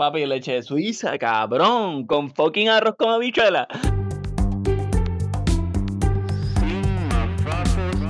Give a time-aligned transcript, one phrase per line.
[0.00, 2.06] Papi, leche suiza, cabrón.
[2.06, 3.68] Con fucking arroz con habichuela.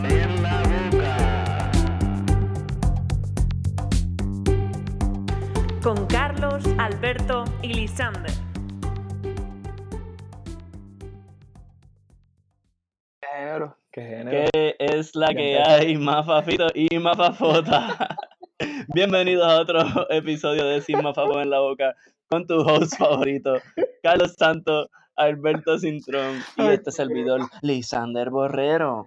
[0.08, 1.70] en la boca.
[5.82, 8.30] con Carlos, Alberto y Lisander.
[13.20, 14.48] género, qué género.
[14.52, 18.16] ¿Qué es la que hay, más fafito y más fafota?
[18.92, 19.78] Bienvenidos a otro
[20.10, 21.94] episodio de Sin Mafafo en la boca
[22.28, 23.54] con tu host favorito,
[24.02, 29.04] Carlos Santos, Alberto Cintrón y este servidor, Lisander Borrero.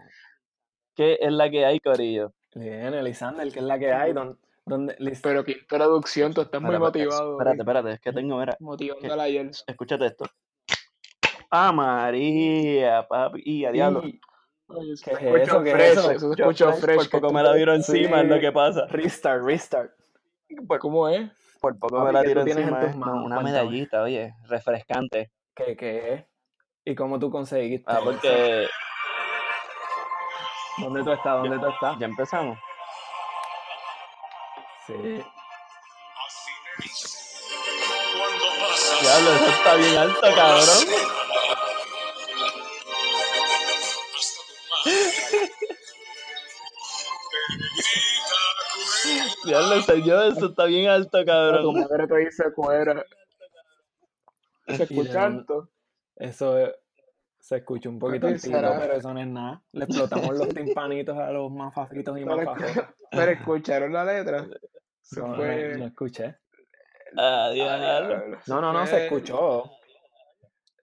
[0.95, 2.33] ¿Qué es la que hay, Corillo?
[2.55, 4.13] Bien, Elisander, ¿qué es la que hay?
[4.13, 4.35] ¿Dónde,
[4.65, 7.31] dónde- Lis- Pero qué introducción, tú estás muy Espérate, motivado.
[7.33, 10.25] Espérate, espérate, es que tengo, mira, Motivando la escúchate esto.
[11.49, 13.41] ¡Ah, María, papi!
[13.45, 14.03] ¡Y a diablo!
[14.75, 15.63] Oye, eso ¿Qué es eso?
[15.63, 16.11] ¿Qué es fresh, eso?
[16.11, 17.09] eso se Yo escuchó fresh, fresh.
[17.09, 18.85] Por poco me la viro encima, es lo que pasa.
[18.89, 19.91] Restart, restart.
[20.79, 21.29] ¿Cómo es?
[21.61, 22.79] Por poco Papi, me la ¿qué tú tiro en encima.
[23.05, 23.25] manos?
[23.25, 25.31] una medallita, oye, refrescante.
[25.55, 26.25] ¿Qué, qué es?
[26.85, 28.67] ¿Y cómo tú conseguiste Ah, porque
[30.79, 31.33] ¿Dónde tú estás?
[31.41, 31.99] ¿Dónde tú estás?
[31.99, 32.57] ya empezamos.
[34.87, 34.93] Sí.
[39.01, 41.12] Diablo, eso está bien alto, cabrón.
[49.45, 51.79] Diablo, señor, eso está bien alto, Tu cabrón.
[51.81, 53.03] madre te dice fuera.
[54.67, 55.69] Se ¿Y de escucha alto.
[56.15, 56.73] Eso es-
[57.39, 59.61] se escucha un poquito altito, pero eso no es nada.
[59.73, 62.95] Le explotamos los timpanitos a los más fafitos y más Pero, fafotas.
[63.11, 64.45] pero escucharon la letra.
[65.01, 65.75] Se No, no, fue.
[65.77, 66.37] no escuché.
[67.17, 67.51] Ah,
[68.47, 69.69] No, no, no, se fue- escuchó.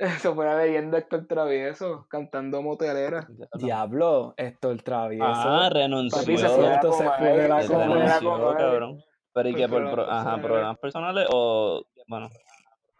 [0.22, 3.26] Eso fue la leyenda Héctor Travieso cantando motelera.
[3.54, 5.24] Diablo, esto el travieso.
[5.26, 6.18] Ah, renunció.
[6.20, 8.98] Papi, se se fue, a esto se fue de la se Se a renunció, cabrón.
[9.32, 9.68] Pero ¿y Por qué?
[9.68, 10.44] Por, problemas pro- ajá, personales.
[10.46, 12.28] problemas personales o, bueno,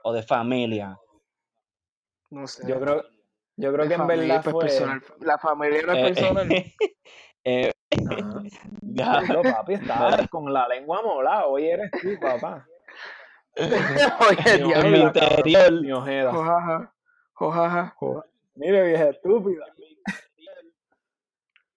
[0.05, 0.97] o de familia.
[2.31, 2.69] No sé.
[2.69, 3.03] Yo creo,
[3.57, 4.65] yo creo De que en verdad pues, fue.
[4.67, 5.03] personal.
[5.21, 6.49] La familia no es Eh, personal.
[7.45, 7.73] eh,
[8.09, 8.43] Ajá.
[8.83, 9.21] ya.
[9.23, 11.47] Diablo, papi, estabas con la lengua molada.
[11.47, 12.67] Hoy eres tú, papá.
[13.57, 15.73] Oye, Dios En mi interior.
[15.83, 16.31] Mi ojeda.
[16.33, 16.95] Jojaja.
[17.41, 17.95] Jojaja.
[17.99, 18.23] Jo-
[18.55, 19.65] Mire, vieja estúpida.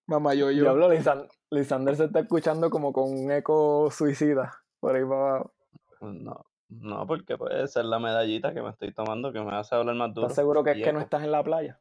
[0.07, 0.63] Mamá yo yo.
[0.63, 4.51] Diablo, Lisan- Lisander se está escuchando como con un eco suicida.
[4.81, 5.53] Por ahí para abajo.
[6.01, 9.95] No, no, porque puede ser la medallita que me estoy tomando que me hace hablar
[9.95, 10.27] más duro.
[10.27, 11.79] ¿Estás seguro que es que no estás en la playa?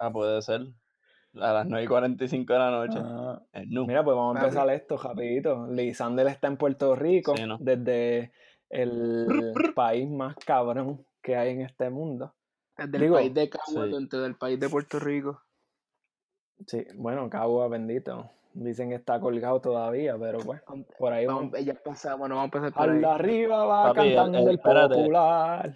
[0.00, 0.62] Ah, puede ser.
[1.36, 2.98] A las 9 y 45 de la noche.
[3.00, 3.86] Ah, no.
[3.86, 5.68] Mira, pues vamos a empezar esto rapidito.
[5.68, 7.56] Lisander está en Puerto Rico, Sí, ¿no?
[7.60, 8.32] desde
[8.68, 12.34] el país más cabrón que hay en este mundo.
[12.76, 13.92] Desde el Digo, país de Cagua, sí.
[13.92, 15.42] dentro del país de Puerto Rico.
[16.66, 18.30] Sí, bueno, Cagua bendito.
[18.52, 20.60] Dicen que está colgado todavía, pero pues,
[20.98, 21.50] por ahí vamos.
[21.52, 22.98] Vamos, ya pasamos, bueno, vamos a empezar por ahí.
[22.98, 24.94] Al arriba va Papi, el- cantando el- el espérate.
[24.94, 25.74] popular.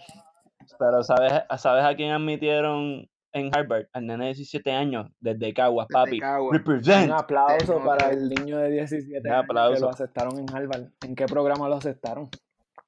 [0.78, 3.87] Pero ¿sabes, ¿sabes a quién admitieron en Harvard?
[3.93, 6.21] Al nene de 17 años, desde Caguas, Desde papi.
[6.21, 6.56] Caguas.
[6.59, 7.06] Represent.
[7.06, 9.81] Un aplauso no, para el niño de 17 Un años que aplauso.
[9.84, 10.84] lo aceptaron en Harvard.
[11.06, 12.28] ¿En qué programa lo aceptaron?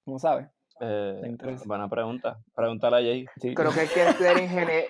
[0.06, 0.48] ¿No sabes?
[0.80, 2.38] Eh, buena pregunta.
[2.54, 3.26] Pregúntale a Jay.
[3.40, 3.54] Sí.
[3.54, 4.84] Creo que quiere estudiar ingeniería.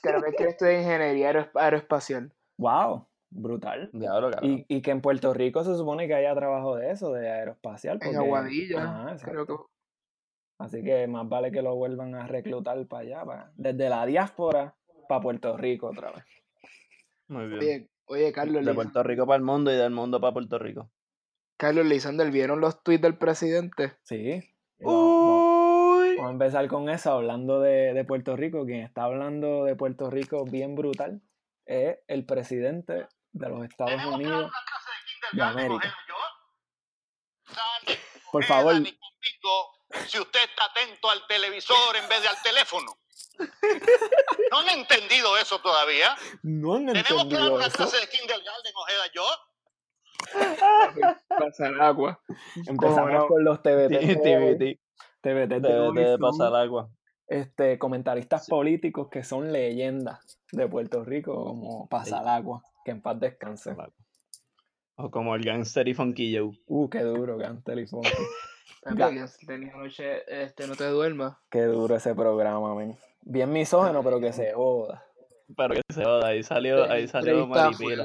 [0.00, 2.32] Creo que quiere estudiar ingeniería aeroespacial.
[2.56, 3.90] Wow, brutal.
[3.92, 4.30] Diablo.
[4.40, 7.98] Y, y que en Puerto Rico se supone que haya trabajo de eso, de aeroespacial.
[8.00, 8.82] En Aguadilla.
[8.82, 9.54] Ajá, creo que.
[10.58, 14.74] Así que más vale que lo vuelvan a reclutar para allá, para- desde la diáspora
[15.06, 16.24] para Puerto Rico otra vez.
[17.28, 17.58] Muy bien.
[17.60, 20.90] Oye, oye Carlos, de Puerto Rico para el mundo y del mundo para Puerto Rico.
[21.58, 23.92] Carlos Lisander, ¿vieron los tweets del presidente?
[24.02, 24.40] Sí.
[24.78, 26.16] Y Vamos, vamos- Uy.
[26.16, 28.64] vamos a empezar con eso, hablando de, de Puerto Rico.
[28.66, 31.20] Quien está hablando de Puerto Rico bien brutal
[31.64, 34.50] es el presidente de los Estados Unidos
[35.32, 35.94] de América.
[38.32, 39.72] Por favor, ni conmigo
[40.08, 42.98] si usted está atento al televisor en vez de al teléfono.
[44.50, 46.16] No han entendido eso todavía.
[46.42, 47.76] no han Tenemos que dar entendido una eso.
[47.76, 49.26] clase de kindergarten, Ojeda, yo.
[51.28, 52.20] Pasar agua.
[52.66, 53.26] Empezamos no?
[53.26, 54.22] con los TBT.
[54.22, 54.80] TBT.
[55.20, 56.88] TBT de pasar agua.
[57.26, 63.74] este, comentaristas políticos que son leyendas de Puerto Rico, como Pasalagua, que en paz descanse.
[64.96, 66.52] O como el gangster y Funky Joe.
[66.66, 68.08] Uh, qué duro, Gantel y Funky.
[69.46, 71.36] Tenía noche, este, no te duermas.
[71.50, 72.96] Qué duro ese programa, men.
[73.22, 75.04] Bien misógeno, pero que se joda.
[75.56, 78.04] Pero que se joda, ahí salió, ahí salió Maripila.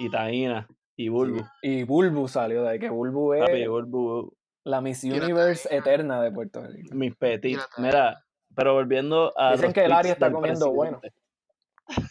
[0.00, 0.68] Y Taina.
[1.02, 1.42] Y Bulbu.
[1.62, 4.36] Y Bulbu salió de ahí, que Bulbu es Papi, Bulbu.
[4.64, 6.94] la Miss Universe eterna de Puerto Rico.
[6.94, 7.58] Mis petit.
[7.78, 8.22] Mira,
[8.54, 9.52] pero volviendo a.
[9.52, 11.00] Dicen los que el Ari tweets está comiendo bueno.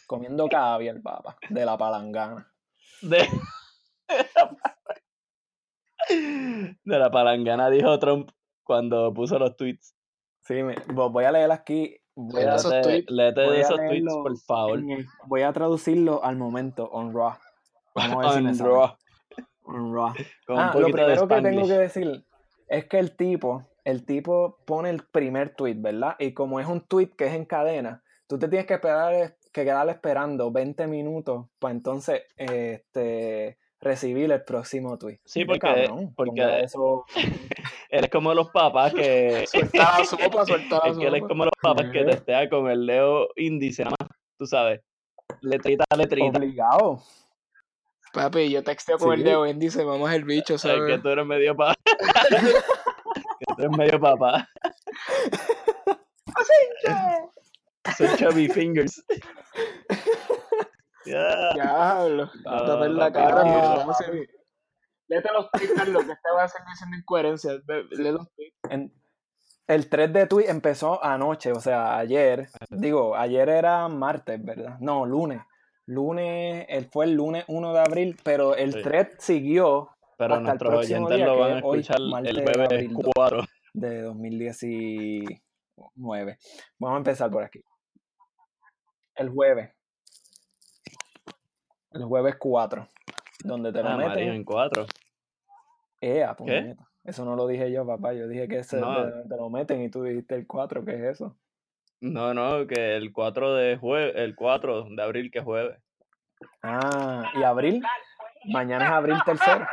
[0.08, 2.52] Comiendo caviar, papá, de la palangana.
[3.04, 3.28] De...
[6.84, 8.32] de la palangana dijo Trump
[8.64, 9.96] cuando puso los tweets.
[10.42, 11.96] Sí, me- vo- voy a leer aquí.
[12.16, 14.80] Voy a, Esos tweets, léete voy de a esos tweets, leerlo por favor.
[14.80, 17.34] el- voy a traducirlo al momento, on Raw.
[17.96, 18.40] Vamos a.
[19.70, 20.14] Raw, Raw.
[20.48, 22.26] Ah, lo primero que tengo que decir
[22.68, 26.16] es que el tipo, el tipo pone el primer tweet, ¿verdad?
[26.20, 29.64] Y como es un tweet que es en cadena, tú te tienes que esperar, que
[29.64, 35.20] quedar esperando 20 minutos para entonces este, recibir el próximo tweet.
[35.26, 37.06] Sí, porque- cabrón, porque- eso.
[37.92, 39.46] Eres como los papás que.
[39.52, 41.28] Suelta la sopa, suelta la es que él es sopa.
[41.28, 44.10] como los papás que testea con el dedo índice, nada más.
[44.38, 44.82] Tú sabes.
[45.42, 46.38] Letrita letrita.
[46.38, 47.02] Obligado.
[48.14, 49.22] Papi, yo texteo con Sí.
[49.22, 51.02] el dedo índice, vamos el bicho, Es que ¿sabes?
[51.02, 51.76] tú eres medio papá.
[51.86, 54.48] que tú eres medio papá.
[57.98, 59.04] Son chubby fingers.
[61.06, 61.54] Ya.
[61.54, 62.30] Diablo.
[62.46, 63.44] Ah, Dame la papi, cara, ah.
[63.44, 64.30] pero vamos a ver.
[65.08, 67.66] Léete los tweets, Carlos, que este va a seguir diciendo incoherencias.
[67.66, 68.56] Ve- Lee los tweets.
[68.70, 68.94] En-
[69.66, 72.50] el 3 de tweet empezó anoche, o sea, ayer.
[72.70, 74.78] Digo, ayer era martes, ¿verdad?
[74.82, 75.42] No, lunes.
[75.94, 78.82] Lunes, él fue el lunes 1 de abril, pero el Sí.
[78.84, 82.02] thread siguió Pero Hasta el nuestros próximo oyentes día, lo van a es hoy, escuchar
[82.02, 83.12] martes el de jueves abril dos.
[83.16, 83.44] 4.
[83.74, 86.38] de 2019.
[86.78, 87.64] Vamos a empezar por aquí.
[89.16, 89.72] El jueves.
[91.92, 92.88] El jueves 4.
[93.44, 94.30] Donde te lo Ah, María, meten.
[94.36, 94.86] en 4.
[96.02, 96.88] Ea, puñeta.
[97.04, 98.14] Eso no lo dije yo, papá.
[98.14, 99.06] Yo dije que ese No.
[99.06, 100.86] te, te lo meten y tú dijiste el 4.
[100.86, 101.36] ¿Qué es eso?
[102.02, 105.78] No, no, que el 4 de jue el 4 de abril que es jueves.
[106.64, 107.84] Ah, ¿y abril?
[108.46, 109.68] Mañana es abril tercero.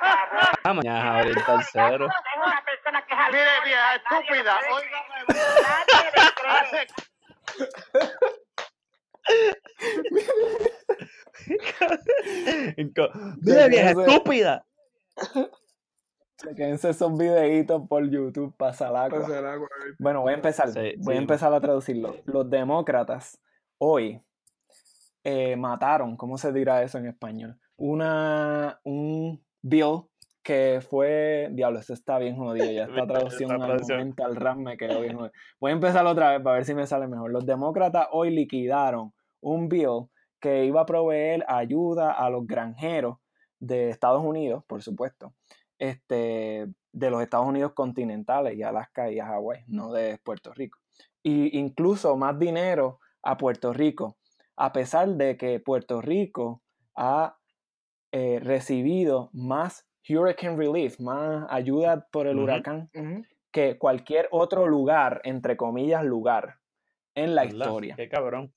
[0.65, 2.09] Ah, mañana es abril tercero.
[3.31, 5.07] Mire, vieja estúpida, óigame.
[13.41, 14.65] ¡Mira, vieja estúpida!
[16.37, 19.69] Chequense esos videitos por YouTube, pasa la Pasa el agua.
[19.99, 20.69] Bueno, voy a empezar.
[20.71, 22.17] Sí, voy a empezar a traducirlo.
[22.27, 23.41] Los demócratas
[23.79, 24.21] hoy
[25.25, 27.59] eh, mataron, ¿cómo se dirá eso en español?
[27.77, 30.03] Una, un bill
[30.43, 31.49] que fue.
[31.53, 32.71] Diablo, esto está bien jodido.
[32.71, 35.33] Ya esta traducción al rap me quedó bien jodido.
[35.59, 37.33] Voy a empezar otra vez para ver si me sale mejor.
[37.33, 43.17] Los demócratas hoy liquidaron un bill que iba a proveer ayuda a los granjeros
[43.59, 45.35] de Estados Unidos, por supuesto,
[45.79, 50.79] este, de los Estados Unidos continentales y Alaska y a Hawái, no de Puerto Rico.
[51.23, 54.17] Y incluso más dinero a Puerto Rico,
[54.57, 56.63] a pesar de que Puerto Rico
[56.95, 57.37] ha
[58.13, 62.89] eh, recibido más hurricane relief, más ayuda por el huracán
[63.51, 66.61] que cualquier otro lugar, entre comillas, lugar
[67.15, 67.59] en la ¿Verdad?
[67.59, 67.97] historia.
[67.97, 68.55] Qué cabrón.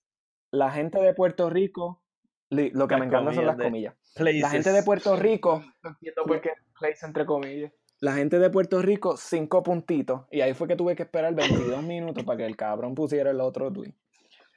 [0.52, 2.02] La gente de Puerto Rico,
[2.50, 3.96] lo que Las me encanta son las comillas.
[4.16, 4.84] La gente de.
[4.84, 7.72] Puerto Rico No entiendo por qué place entre comillas.
[8.02, 10.22] La gente de Puerto Rico, cinco puntitos.
[10.32, 13.42] Y ahí fue que tuve que esperar 22 minutos para que el cabrón pusiera el
[13.42, 13.94] otro tweet.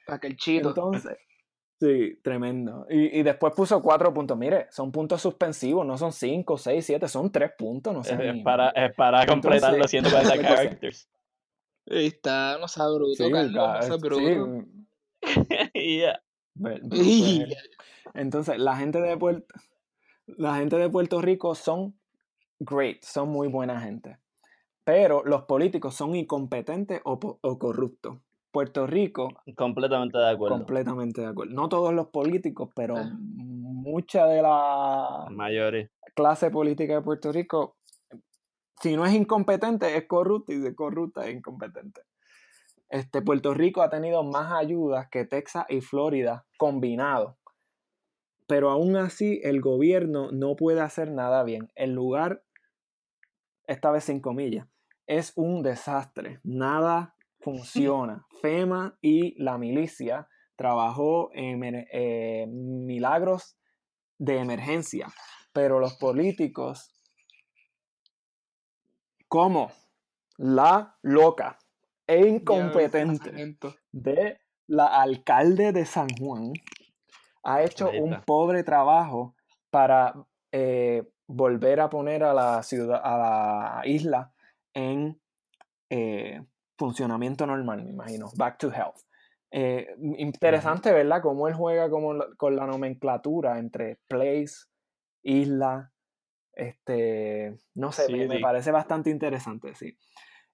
[0.07, 0.69] Para que el chito.
[0.69, 1.17] Entonces,
[1.81, 2.87] sí, tremendo.
[2.89, 4.39] Y, y después puso cuatro puntos.
[4.39, 7.93] Mire, son puntos suspensivos, no son cinco, seis, siete, son tres puntos.
[7.93, 8.29] No Es, sé.
[8.31, 11.09] es para, es para completar los Entonces- 140 entonces- characters.
[11.91, 14.65] Ahí está, no sea bruto, Sí, Carlos, no sea sí, bruto.
[15.75, 16.23] Yeah.
[16.65, 17.57] eres.
[18.15, 19.47] Entonces, la gente de Puerto,
[20.27, 21.99] la gente de Puerto Rico son
[22.65, 24.19] great, son muy buena gente.
[24.85, 28.19] Pero los políticos son incompetentes o, o corruptos.
[28.51, 30.57] Puerto Rico Completamente de acuerdo.
[30.59, 31.55] Completamente de acuerdo.
[31.55, 33.11] No todos los políticos, pero Ah.
[33.19, 35.91] mucha de la Mayores.
[36.15, 37.77] clase política de Puerto Rico,
[38.81, 42.03] si no es incompetente, es corrupta y si es corrupta es incompetente.
[42.91, 47.37] Este, Puerto Rico ha tenido más ayudas que Texas y Florida combinados.
[48.47, 51.71] Pero aún así el gobierno no puede hacer nada bien.
[51.75, 52.43] El lugar,
[53.73, 54.67] esta vez sin comillas,
[55.07, 56.41] es un desastre.
[56.45, 58.27] Nada funciona.
[58.41, 63.57] FEMA y la milicia trabajó en eh, milagros
[64.19, 65.09] de emergencia,
[65.53, 66.95] pero los políticos,
[69.29, 69.73] como
[70.37, 71.59] la loca
[72.07, 73.57] e incompetente
[73.91, 76.53] de la alcalde de San Juan,
[77.43, 79.35] ha hecho un pobre trabajo
[79.71, 80.15] para
[80.53, 81.03] eh,
[81.33, 84.33] volver a poner a la ciudad, a la isla
[84.75, 85.21] en
[85.91, 86.43] eh,
[86.79, 88.31] funcionamiento normal, me imagino.
[88.37, 88.97] Back to health.
[89.51, 91.21] Eh, interesante, ¿verdad?
[91.23, 94.67] Cómo él juega como la- con la nomenclatura entre place,
[95.23, 95.93] isla,
[96.55, 98.43] este, no sé, me, me Sí.
[98.43, 99.97] parece bastante interesante, sí.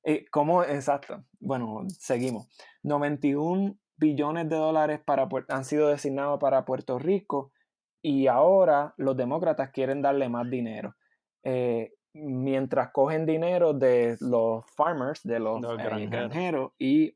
[0.04, 0.62] Eh, ¿Cómo?
[0.64, 1.24] Exacto.
[1.40, 2.48] Bueno, seguimos.
[2.82, 7.52] 91 billones de dólares para, han sido designados para Puerto Rico
[8.02, 10.94] y ahora los demócratas quieren darle más dinero.
[11.42, 16.10] Eh, mientras cogen dinero de los farmers, de los, Los eh, granjeros.
[16.10, 17.12] granjeros y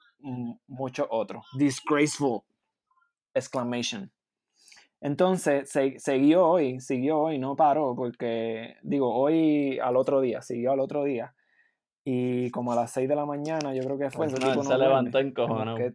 [0.67, 1.47] muchos otros.
[1.59, 2.43] Disgraceful!
[3.35, 4.11] Exclamation.
[5.01, 10.73] Entonces, se- siguió hoy, siguió hoy, no paró, porque, digo, hoy al otro día, siguió
[10.73, 11.35] al otro día.
[12.05, 14.27] Y como a las 6 de la mañana, yo creo que fue.
[14.27, 14.79] ese No, se duerme.
[14.85, 15.77] levantó Como encojonado.
[15.79, 15.95] que-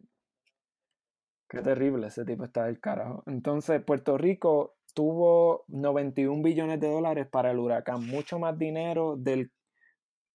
[1.49, 3.23] Qué terrible, ese tipo está del carajo.
[3.27, 9.51] Entonces, Puerto Rico tuvo 91 billones de dólares para el huracán, mucho más dinero del,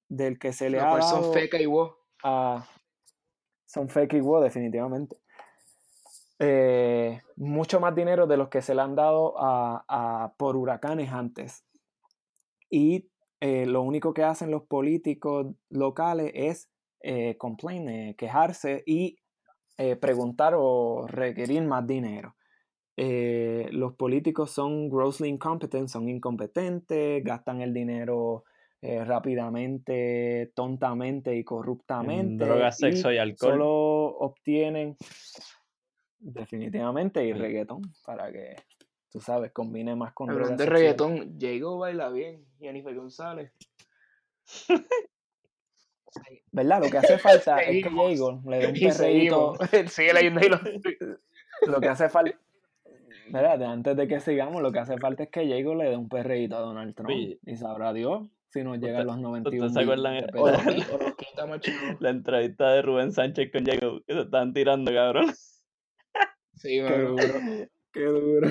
[0.08, 1.66] del que se le Lo ha cual dado son feca y
[2.22, 2.64] a...
[3.66, 5.16] Son fake y wow, definitivamente.
[6.38, 11.10] Eh, mucho más dinero de los que se le han dado a, a- por huracanes
[11.10, 11.64] antes.
[12.70, 19.18] Y eh, lo único que hacen los políticos locales es eh, complain, eh, quejarse y
[20.00, 22.36] preguntar o requerir más dinero.
[22.96, 28.44] Eh, los políticos son grossly incompetent, son incompetentes, gastan el dinero
[28.82, 32.44] eh, rápidamente, tontamente y En corruptamente.
[32.44, 33.52] drogas, y sexo y alcohol.
[33.52, 34.96] Solo obtienen
[36.18, 38.56] definitivamente y reggaetón para que,
[39.10, 42.44] tú sabes, combine más con Hablando de y reggaetón, Jago baila bien.
[42.58, 43.52] Jennifer González.
[46.50, 46.82] ¿Verdad?
[46.82, 47.88] Lo que hace falta es que.
[47.88, 49.54] Diego le dé un Y perreíto.
[49.88, 50.60] Sigue leyendo ahí los
[51.66, 52.38] Lo que hace falta.
[53.32, 56.10] Espérate, antes de que sigamos, lo que hace falta es que Diego le dé un
[56.10, 57.08] perreíto a Donald Trump.
[57.08, 57.38] Oye.
[57.46, 61.48] Y sabrá Dios si nos llegan Usted- los 91 ¿Ustedes se acuerdan?
[61.48, 61.72] macho.
[62.00, 65.26] La entrevista de Rubén Sánchez con Jacob, que se estaban tirando, cabrón.
[66.54, 67.24] Sí, Qué duro,
[67.92, 68.48] qué duro.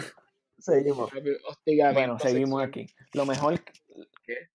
[0.58, 1.10] Seguimos.
[1.94, 2.68] Bueno, seguimos sexual.
[2.68, 2.88] aquí.
[3.14, 3.60] Lo mejor.
[4.26, 4.50] ¿Qué?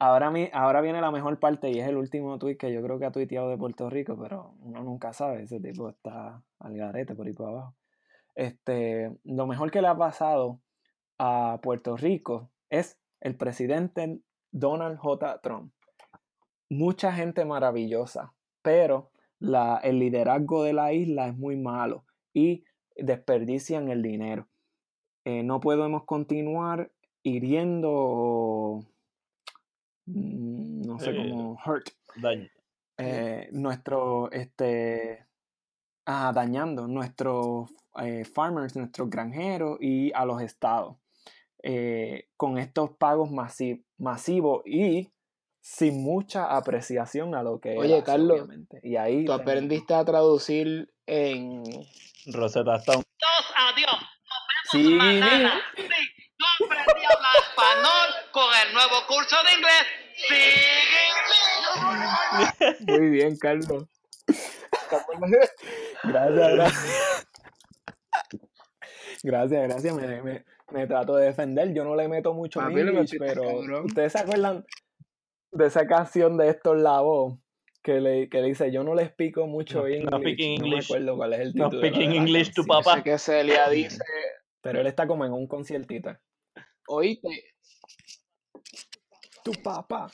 [0.00, 2.98] Ahora, mi, ahora viene la mejor parte y es el último tweet que yo creo
[2.98, 5.42] que ha tuiteado de Puerto Rico, pero uno nunca sabe.
[5.44, 7.76] Ese tipo está al garete por ahí por abajo.
[8.38, 10.60] Este, lo mejor que le ha pasado
[11.18, 14.20] a Puerto Rico es el presidente
[14.52, 15.40] Donald J.
[15.40, 15.72] Trump.
[16.70, 22.62] Mucha gente maravillosa, pero la, el liderazgo de la isla es muy malo y
[22.94, 24.46] desperdician el dinero.
[25.24, 26.92] Eh, no podemos continuar
[27.24, 28.84] hiriendo
[30.06, 31.88] mm, no sé cómo hurt
[32.98, 35.26] eh, nuestro este
[36.34, 37.70] dañando nuestros
[38.02, 40.96] eh, farmers, nuestros granjeros y a los estados
[41.62, 45.10] eh, con estos pagos masi- masivos y
[45.60, 48.80] sin mucha apreciación a lo que Oye, Carlos, obviamente.
[48.82, 51.62] Y ahí Tú tenemos- aprendiste a traducir en.
[52.32, 53.02] Rosetta Stone.
[53.56, 53.96] adiós.
[54.70, 55.60] Sí, Mañana.
[55.76, 59.86] Sí, yo aprendí a hablar español con el nuevo curso de inglés.
[62.78, 63.84] Sigue Muy bien, Carlos.
[66.04, 67.26] Gracias, gracias.
[69.22, 69.94] Gracias, gracias.
[69.94, 71.72] Me, me- me trato de defender.
[71.74, 73.84] Yo no le meto mucho Papi, English, metiste, pero cabrón.
[73.86, 74.64] ¿ustedes se acuerdan
[75.50, 77.38] de esa canción de Héctor Lavoe?
[77.82, 80.20] Que le, que le dice, yo no le explico mucho No- no English.
[80.20, 81.80] speaking No me acuerdo cuál es el No título.
[81.80, 82.66] de speaking English canción.
[82.66, 82.94] papá.
[82.96, 84.04] Sé que Celia dice.
[84.60, 86.14] Pero él está como en un conciertito.
[86.86, 87.28] Oíste.
[89.42, 90.10] Tu papá.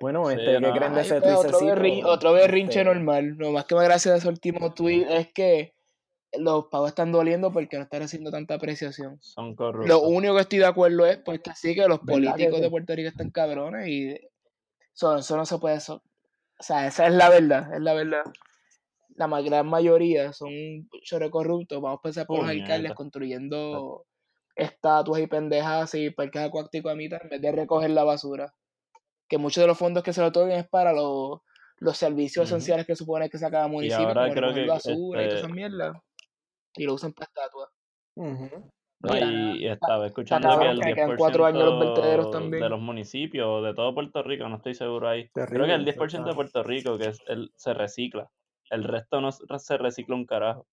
[0.00, 0.72] Bueno, Sí, este, ¿qué no.
[0.74, 3.34] creen de ese pues, otro, berrin- otro berrinche Este, normal.
[3.38, 5.74] Lo más que me gracia de ese último tweet es que
[6.38, 9.18] los pagos están doliendo porque no están recibiendo tanta apreciación.
[9.22, 9.88] Son corruptos.
[9.88, 12.56] Lo único que estoy de acuerdo es pues que sí que los ¿Verdad que políticos
[12.56, 12.62] sí?
[12.62, 14.10] de Puerto Rico están cabrones y
[14.94, 16.02] eso, eso no se puede eso.
[16.60, 18.22] O sea, esa es la verdad, es la verdad.
[19.16, 20.50] La gran mayoría son
[21.02, 21.80] chorre corruptos.
[21.80, 24.04] Vamos a pensar por los alcaldes construyendo
[24.54, 28.54] estatuas y pendejas y parques acuáticos a mitad en vez de recoger la basura.
[29.28, 31.40] Que muchos de los fondos que se le otorgan es para los,
[31.78, 35.26] los servicios esenciales que supone que saca cada municipio, ahora como creo basura y todas
[35.26, 35.96] este, esas mierdas.
[36.74, 37.68] Y lo usan para estatuas.
[39.00, 42.62] Y, y estaba escuchando que el que 10% quedan cuatro años los vertederos también.
[42.62, 45.28] de los municipios, de todo Puerto Rico, no estoy seguro ahí.
[45.28, 48.28] Creo que el Terrible, 10% eso de Puerto Rico que es el, se recicla.
[48.70, 50.66] El resto no se se recicla un carajo.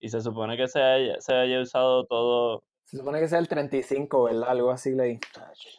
[0.00, 3.48] Y se supone que se haya, se haya usado todo Se supone que sea el
[3.48, 4.48] 35, ¿verdad?
[4.48, 5.20] Algo así leí.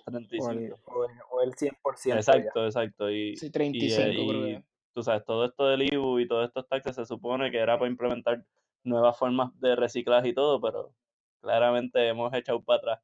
[0.06, 0.51] O 35.
[0.51, 1.74] el, o el, o el 100%
[2.06, 2.16] ya.
[2.18, 3.10] Exacto, exacto.
[3.10, 4.63] Y, Sí, y, 35 eh, creo y, que.
[4.94, 7.89] tú sabes, todo esto del IBU y todos estos taxes se supone que era para
[7.89, 8.46] implementar
[8.84, 10.94] nuevas formas de reciclaje y todo, pero
[11.42, 13.00] claramente hemos echado para atrás.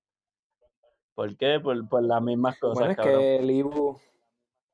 [1.15, 1.59] ¿Por qué?
[1.59, 3.19] Por, por las mismas cosas, Bueno, es cabrón.
[3.21, 3.99] que el IBU,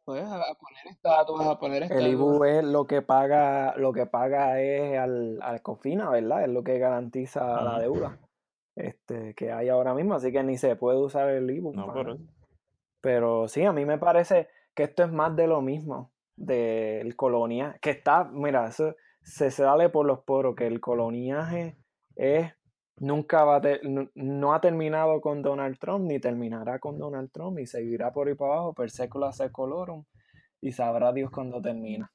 [0.04, 2.12] Pues a, poner estatuas, a poner el estatuas.
[2.12, 6.44] IBU es lo que paga, lo que paga es al, al COFINA, ¿verdad?
[6.44, 8.20] Es lo que garantiza la deuda
[8.88, 11.62] este, que hay ahora mismo, así que ni se puede usar el.
[11.74, 12.18] No, eso.
[13.02, 17.80] Pero sí, a mí me parece que esto es más de lo mismo del coloniaje,
[17.82, 21.78] que está, mira, eso se sale por los poros, que el coloniaje
[22.16, 22.52] es
[22.98, 27.32] nunca va a ter- no, no ha terminado con Donald Trump ni terminará con Donald
[27.32, 30.04] Trump y seguirá por ahí para abajo per secula secolorum
[30.62, 32.12] y sabrá Dios cuándo termina.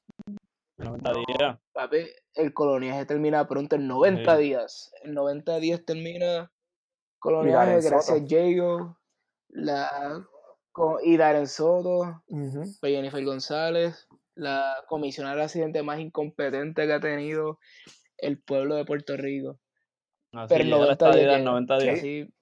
[0.77, 1.57] 90 días.
[1.73, 1.97] Papi,
[2.35, 4.43] el coloniaje termina pronto en 90 Sí.
[4.43, 4.93] días.
[5.03, 6.51] En 90 días termina
[7.19, 8.23] Coloniaje gracias.
[8.29, 8.97] Jago,
[9.49, 10.25] la,
[10.71, 12.61] co- y Darren Soto, Ujú.
[12.79, 17.59] pues Jennifer González, la comisionada residente más incompetente que ha tenido
[18.17, 19.59] el pueblo de Puerto Rico.
[20.33, 21.51] Así Pero en llega la 90 días estadidad en llega.
[21.51, 21.97] 90 días.
[21.97, 22.33] Así,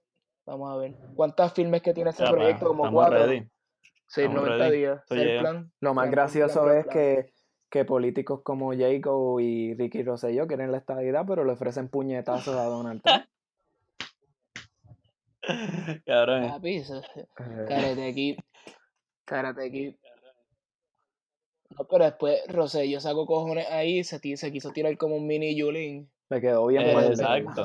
[0.46, 0.96] vamos a ver.
[1.16, 2.68] ¿Cuántas filmes que tiene pues, proyecto?
[2.68, 3.18] Como cuatro.
[3.26, 3.50] ready.
[4.08, 4.78] Sí, Estamos 90 ready.
[4.78, 5.02] días.
[5.10, 5.72] El plan.
[5.80, 6.94] Lo más Plan, gracioso plan, plan, es plan.
[6.98, 7.34] que,
[7.70, 12.66] que políticos como Jacob y Ricky Rosselló quieren la estadidad, pero le ofrecen puñetazos a
[12.66, 13.24] Donald Trump.
[16.06, 16.50] Cabrón.
[16.50, 17.02] Papi, eso-
[17.68, 18.40] Karate Kid.
[19.26, 19.96] Karate Kid.
[21.78, 26.10] No, pero después Rosselló sacó cojones ahí, se, se quiso tirar como un mini Yulín.
[26.30, 27.64] le quedó bien Eh, exacto.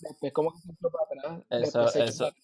[0.00, 1.46] Después como que se echó para atrás.
[1.50, 2.34] Eso, eso, para-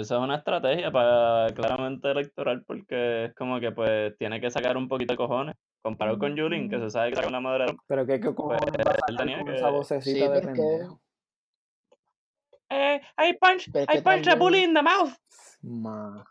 [0.00, 4.76] eso es una estrategia para claramente electoral porque es como que pues tiene que sacar
[4.76, 5.56] un poquito de cojones.
[5.82, 7.66] Comparado con Julin, que se sabe que saca una madre.
[7.86, 10.40] Pero qué qué cojones va a él sacar tenía con que- esa vocecita Sí, de
[10.40, 11.00] que- pendejo.
[12.76, 15.12] Eh, I punch, Pero es I que punch a bully in the mouth.
[15.62, 16.24] Ma.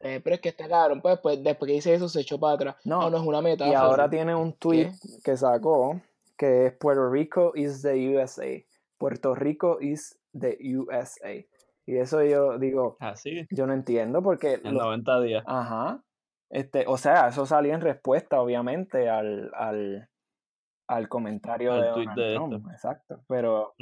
[0.00, 2.54] Eh, pero es que está cabrón, pues, pues después que dice eso se echó para
[2.54, 2.76] atrás.
[2.84, 3.80] No, No, no es una Y metáfora.
[3.80, 4.90] ahora tiene un tweet
[5.24, 6.00] que sacó
[6.36, 8.44] que es Puerto Rico is the USA.
[8.98, 11.32] Puerto Rico is the USA.
[11.86, 15.44] Y eso yo digo, Así, yo no entiendo porque en lo- 90 días.
[15.46, 16.02] Ajá.
[16.50, 20.08] Este, o sea, eso salió en respuesta, obviamente, al, al,
[20.86, 22.66] al comentario Al de Donald de Trump.
[22.72, 23.22] Exacto.
[23.28, 23.74] Pero.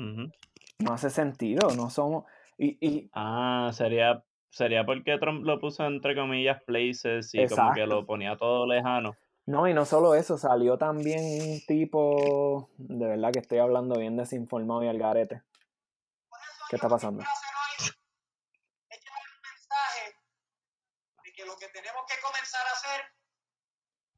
[0.82, 2.24] No hace sentido, no somos.
[2.58, 7.86] Y, y Ah, sería, sería porque Trump lo puso entre comillas places y como que
[7.86, 9.16] lo ponía todo lejano.
[9.46, 14.16] no, y no solo eso, salió también un tipo, de verdad que estoy hablando bien
[14.16, 15.42] desinformado y al garete.
[16.68, 17.22] ¿Qué está pasando?
[21.34, 23.00] que lo que tenemos que comenzar a hacer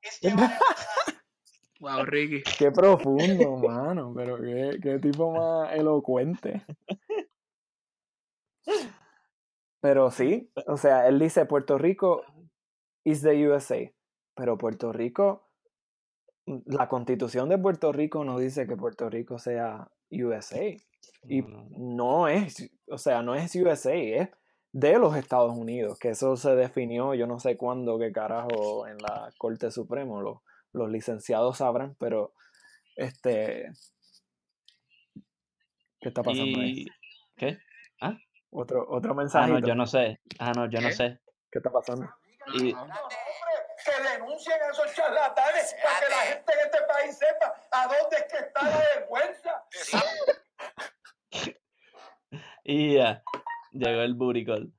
[0.03, 1.14] es llevar el mensaje.
[1.85, 2.43] Wow, Ricky.
[2.59, 6.65] Qué profundo, mano, pero qué, qué tipo más elocuente.
[9.83, 12.23] Pero sí, o sea, él dice Puerto Rico
[13.05, 13.93] is the USA,
[14.35, 15.51] pero Puerto Rico,
[16.47, 20.65] la constitución de Puerto Rico no dice que Puerto Rico sea USA.
[21.29, 24.31] Y No, es, o sea, no es USA, es
[24.73, 28.97] de los Estados Unidos, que eso se definió, yo no sé cuándo, qué carajo, en
[28.97, 30.39] la Corte Suprema, los,
[30.75, 32.35] los licenciados sabrán, pero
[32.97, 33.71] este...
[36.01, 36.85] ¿Qué está pasando ahí?
[37.37, 37.59] ¿Qué?
[38.51, 39.59] Otro, otro Ah, mensajito.
[39.61, 40.21] no, yo no sé.
[40.39, 40.95] Ah, no, yo no ¿Qué?
[40.95, 41.21] sé.
[41.51, 42.09] ¿Qué está pasando?
[42.55, 47.87] Y, Que denuncien a esos charlatanes para que la gente en este país sepa a
[47.87, 49.65] dónde es que está la vergüenza.
[52.65, 53.23] y ya,
[53.73, 54.73] llegó el call.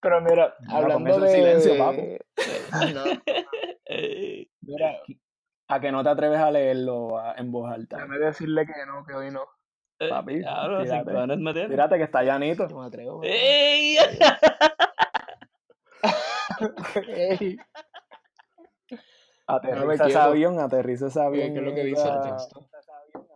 [0.00, 1.26] Pero mira, hablando de...
[1.26, 1.74] en silencio,
[2.94, 3.44] No, Ey,
[4.62, 4.98] mira,
[5.68, 7.96] A que no te atreves a leerlo en voz alta.
[7.96, 9.42] déjame decirle que no, que hoy no.
[9.98, 11.68] eh, Papi, diablo, tírate.
[11.68, 12.68] Tírate que está llanito.
[12.68, 13.20] Yo me atrevo.
[13.20, 13.96] pero- ¡Ey!
[17.08, 17.56] Ey,
[19.46, 21.52] Aterriza ese avión, aterriza ese avión.
[21.52, 22.60] ¿Qué es lo que dice el esa- texto?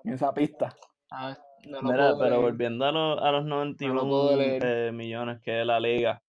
[0.05, 0.75] En esa pista.
[1.11, 2.41] Ah, no Mira, pero leer.
[2.43, 4.63] volviendo a, lo- a los 91 puedo leer.
[4.65, 6.23] eh, millones que es la liga,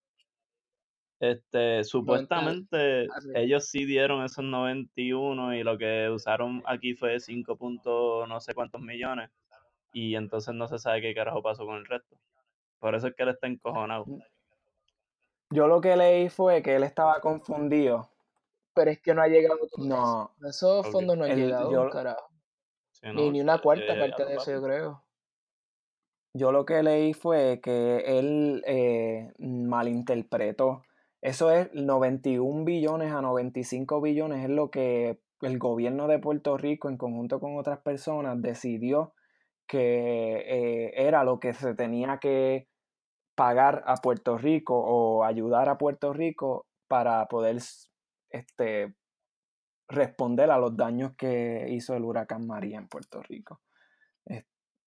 [1.20, 8.28] este, supuestamente ellos sí dieron esos 91 y lo que usaron aquí fue 5 puntos
[8.30, 9.30] no sé cuántos millones
[9.94, 12.18] y entonces no se sabe qué carajo pasó con el resto.
[12.80, 14.06] Por eso es que él está encojonado.
[15.50, 18.10] Yo lo que leí fue que él estaba confundido.
[18.76, 20.82] Pero es que no ha llegado todo No, eso.
[20.84, 22.30] Esos fondos no han El- llegado, yo- carajo.
[23.02, 25.04] Ni, no, ni una cuarta ya- parte de eso, yo creo.
[26.34, 30.84] yo lo que leí fue que él eh, malinterpretó.
[31.22, 36.90] Eso es 91 billones a 95 billones, es lo que el gobierno de Puerto Rico,
[36.90, 39.14] en conjunto con otras personas, decidió
[39.68, 42.68] que eh, era lo que se tenía que
[43.36, 47.58] pagar a Puerto Rico o ayudar a Puerto Rico para poder
[48.30, 48.96] este,
[49.88, 53.62] responder a los daños que hizo el huracán María en Puerto Rico.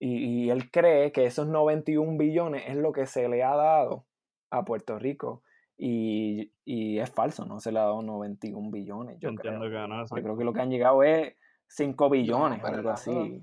[0.03, 4.07] Y él cree que esos 91 billones es lo que se le ha dado
[4.51, 5.43] a Puerto Rico.
[5.83, 9.19] Y, y es falso, no se le ha dado 91 billones.
[9.19, 9.55] Yo, Yo creo.
[9.55, 10.03] entiendo que no.
[10.03, 10.23] Yo sí.
[10.23, 11.35] creo que lo que han llegado es
[11.69, 13.43] 5 billones, para algo así.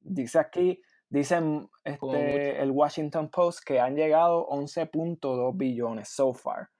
[0.00, 6.70] Dice aquí, dicen este, el Washington Post que han llegado 11.2 billones so far.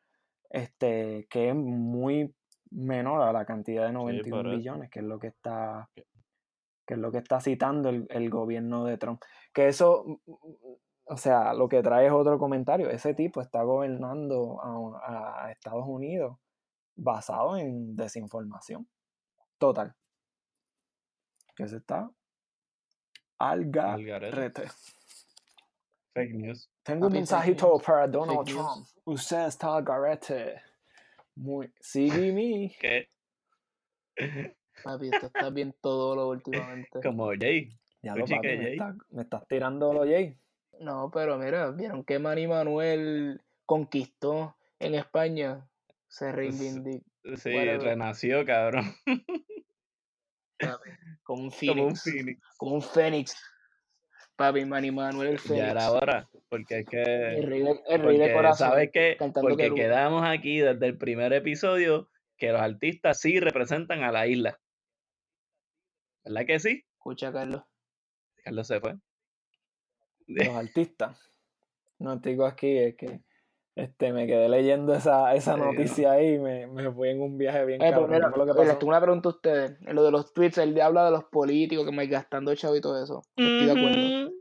[0.50, 2.34] Este, que es muy
[2.72, 4.56] menor a la cantidad de 91 por eso.
[4.56, 5.88] billones, que es lo que está
[6.84, 9.22] que es lo que está citando el, el gobierno de Trump.
[9.54, 10.20] Que eso,
[11.12, 12.88] o sea, lo que trae es otro comentario.
[12.90, 16.38] Ese tipo está gobernando a, a Estados Unidos
[16.94, 18.88] basado en desinformación
[19.58, 19.94] total.
[21.54, 22.10] Que se está
[23.38, 24.30] al Algarete.
[24.30, 24.62] garete.
[26.14, 26.70] Fake news.
[26.82, 28.66] Tengo un mensajito para Donald Fake news.
[28.74, 28.86] Trump.
[29.04, 30.60] Usted está al garete.
[31.34, 31.72] Muy.
[31.80, 32.74] Sigue me.
[32.80, 33.08] ¿Qué?
[34.84, 37.00] Papi, esto está bien todo lo últimamente.
[37.02, 37.68] Como Jay.
[38.02, 40.36] Ya lo papi, me, está- me estás tirando lo Jay.
[40.82, 45.68] No, pero mira, vieron que Manny Manuel conquistó en España.
[46.08, 47.04] Se reivindicó
[47.36, 48.92] Sí, renació, cabrón.
[51.22, 52.40] como un Como un Phoenix.
[52.56, 53.36] Como un Fénix.
[54.36, 55.70] Papi, Manny Manuel el Ya Fénix.
[55.70, 56.28] era hora.
[56.48, 57.04] Porque es El que.
[57.46, 58.68] rey de, el rey de corazón.
[58.70, 59.16] ¿sabes qué?
[59.40, 59.76] Porque Querub.
[59.76, 64.58] quedamos aquí desde el primer episodio que los artistas sí representan a la isla.
[66.24, 66.84] ¿Verdad que sí?
[66.94, 67.62] Escucha, Carlos.
[68.44, 68.96] Carlos se fue.
[70.34, 71.18] Los artistas.
[71.98, 73.20] No te digo aquí, es que
[73.74, 77.64] este, me quedé leyendo esa, esa noticia ahí y me, me fui en un viaje
[77.64, 78.10] bien Eh, pero cabrón.
[78.16, 79.78] mira, ¿Qué fue lo que les tengo una pregunta a ustedes.
[79.82, 82.80] En lo de los tweets, él habla de los políticos que me gastando chavo y
[82.80, 83.22] todo eso.
[83.36, 84.32] Estoy de acuerdo.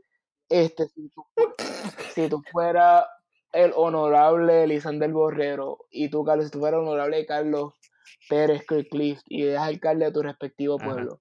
[0.48, 1.54] Este, si tú, fu-
[2.14, 3.06] si tú fueras
[3.52, 7.74] el honorable Lisander Borrero y tú, Carlos, si tú fueras el honorable Carlos
[8.28, 10.84] Pérez Cliff y eres alcalde de tu respectivo Ajá.
[10.84, 11.20] pueblo,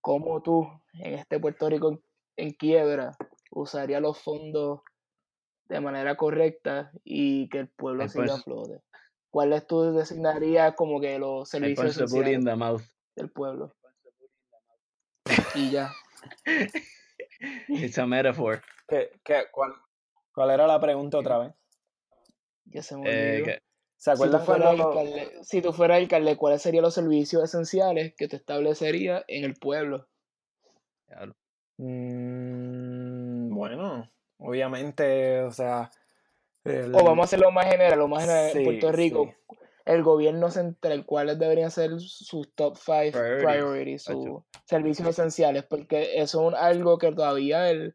[0.00, 2.00] ¿cómo tú, en este Puerto Rico
[2.36, 3.16] en, quiebra,
[3.50, 4.80] usarías los fondos
[5.68, 8.82] de manera correcta y que el pueblo El siga a flote?
[9.30, 11.96] ¿Cuáles tú designarías como que los servicios
[12.56, 12.82] mouth.
[13.16, 13.74] del pueblo?
[15.54, 15.92] Y ya.
[17.68, 18.62] It's a metaphor.
[18.88, 19.74] ¿Qué- qué- cuál,
[20.32, 21.54] cuál era la pregunta otra vez?
[22.66, 23.44] Ya se me Eh, olvidó.
[23.46, 23.62] que-
[23.98, 27.42] ¿Se Si tú, acuerdan fueras lo- alcalde, si tú fueras alcalde, ¿cuáles serían los servicios
[27.42, 30.06] esenciales que te establecería en el pueblo?
[31.08, 31.34] diablo.
[31.78, 34.08] Mm, bueno,
[34.38, 35.90] obviamente, o sea...
[36.64, 39.24] el- O vamos a hacerlo más general, lo más general en Sí, Puerto Rico.
[39.48, 39.56] sí.
[39.84, 45.62] El gobierno central, ¿cuáles deberían ser sus top five Priorities, priorities, sus servicios esenciales?
[45.64, 47.94] Porque eso es algo que todavía el,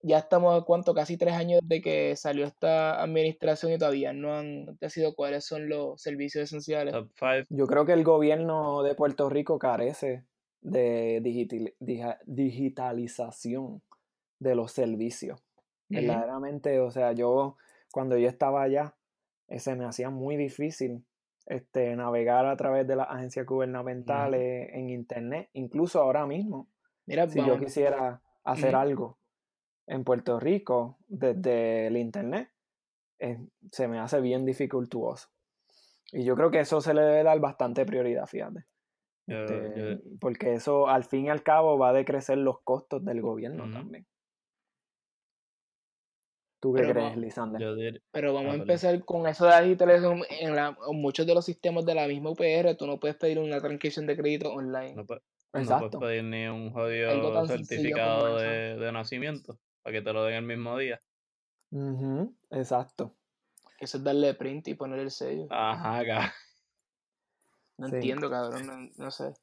[0.00, 4.32] ya estamos a cuánto, casi tres años de que salió esta administración y todavía no
[4.36, 6.92] han decidido cuáles son los servicios esenciales.
[6.94, 7.46] Top 5.
[7.48, 10.22] Yo creo que el gobierno de Puerto Rico carece
[10.64, 11.20] de
[12.26, 13.82] digitalización
[14.40, 15.40] de los servicios.
[15.90, 16.00] Ujú.
[16.00, 17.56] Verdaderamente, o sea, yo
[17.92, 18.96] cuando yo estaba allá,
[19.48, 21.04] eh, se me hacía muy difícil
[21.46, 26.68] este, navegar a través de las agencias gubernamentales en internet, incluso ahora mismo.
[27.06, 29.18] Mira, Si yo quisiera hacer algo
[29.86, 32.50] en Puerto Rico desde el internet,
[33.18, 33.38] eh,
[33.70, 35.28] se me hace bien dificultuoso.
[36.10, 38.64] Y yo creo que eso se le debe dar bastante prioridad, fíjate.
[39.26, 43.20] Este, yo- porque eso al fin y al cabo va a decrecer los costos del
[43.22, 44.06] gobierno también.
[46.60, 48.00] ¿Tú qué Pero crees, Lisander?
[48.10, 48.70] Pero vamos Ah, a perdón.
[48.70, 50.22] empezar con eso de la digitalización.
[50.30, 53.38] En, la, en muchos de los sistemas de la misma UPR, tú no puedes pedir
[53.38, 54.94] una transcripción de crédito online.
[54.94, 60.24] no, no puedes pedir ni un jodido certificado de, de nacimiento para que te lo
[60.24, 61.00] den el mismo día.
[61.70, 63.14] Ujú, Exacto.
[63.78, 65.46] Eso es darle print y poner el sello.
[65.50, 66.30] Ajá, cabrón.
[67.78, 67.96] No Sí.
[67.96, 68.66] entiendo, cabrón.
[68.66, 69.34] No, no sé.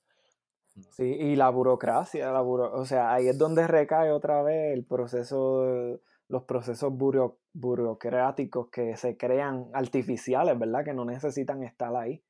[0.92, 4.86] Sí, y la burocracia, la buro- o sea, ahí es donde recae otra vez el
[4.86, 10.86] proceso, los procesos buro- burocráticos que se crean artificiales, ¿verdad?
[10.86, 12.24] Que no necesitan estar ahí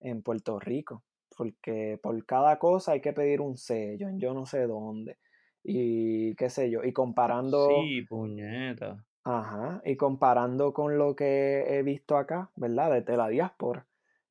[0.00, 1.04] en Puerto Rico,
[1.36, 5.18] porque por cada cosa hay que pedir un sello en yo no sé dónde,
[5.62, 9.04] y qué sé yo, y comparando, Sí, puñeta.
[9.22, 12.90] ajá, y comparando con lo que he visto acá, ¿verdad?
[12.92, 13.86] Desde la diáspora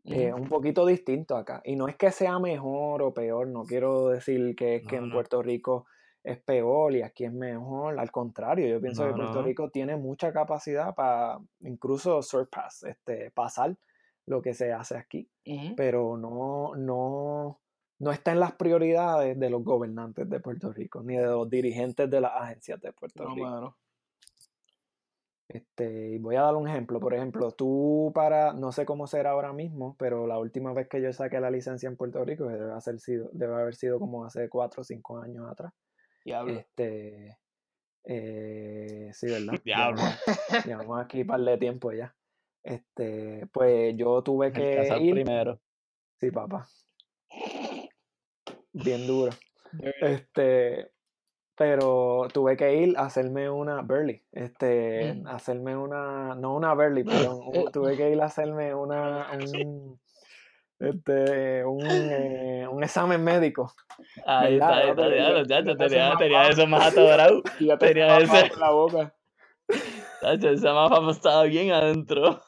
[0.05, 1.61] eh, un poquito distinto acá.
[1.65, 5.09] Y no es que sea mejor o peor, no quiero decir que es que en
[5.09, 5.15] no.
[5.15, 5.85] Puerto Rico
[6.23, 7.99] es peor y aquí es mejor.
[7.99, 9.41] Al contrario, yo pienso No, que Puerto.
[9.43, 13.75] Rico tiene mucha capacidad para incluso surpass, este, pasar
[14.25, 15.29] lo que se hace aquí.
[15.75, 17.59] Pero no, no,
[17.99, 22.09] no está en las prioridades de los gobernantes de Puerto Rico, ni de los dirigentes
[22.09, 23.49] de las agencias de Puerto Rico.
[23.49, 23.77] mano.
[25.47, 26.99] Este, y voy a dar un ejemplo.
[26.99, 31.01] Por ejemplo, tú para, no sé cómo será ahora mismo, pero la última vez que
[31.01, 34.25] yo saqué la licencia en Puerto Rico, que debe, haber sido, debe haber sido como
[34.25, 35.73] hace cuatro o cinco años atrás.
[36.25, 36.53] Diablo.
[36.53, 37.37] Este,
[38.05, 39.53] eh, sí, ¿verdad?
[39.65, 40.01] Diablo.
[40.01, 42.15] Llevamos, llevamos aquí un par de tiempo ya.
[42.63, 45.13] Este, pues yo tuve El que casar ir.
[45.13, 45.59] primero.
[46.19, 46.67] Sí, papá.
[48.73, 49.31] Bien duro.
[50.01, 50.92] Este,
[51.55, 54.21] pero tuve que ir a hacerme una Burley.
[54.31, 55.27] Este, Mm.
[55.27, 57.39] hacerme una, no una Burley, perdón.
[57.73, 59.99] tuve que ir a hacerme una, un,
[60.79, 63.71] este, un, eh, un examen médico.
[64.25, 65.09] Ahí está, ahí está,
[65.43, 67.43] ya, tenía, tenía eso más atorado.
[67.59, 69.15] Ya te Tenía por la boca.
[70.21, 72.41] Tacho, ese mapa estaba bien adentro.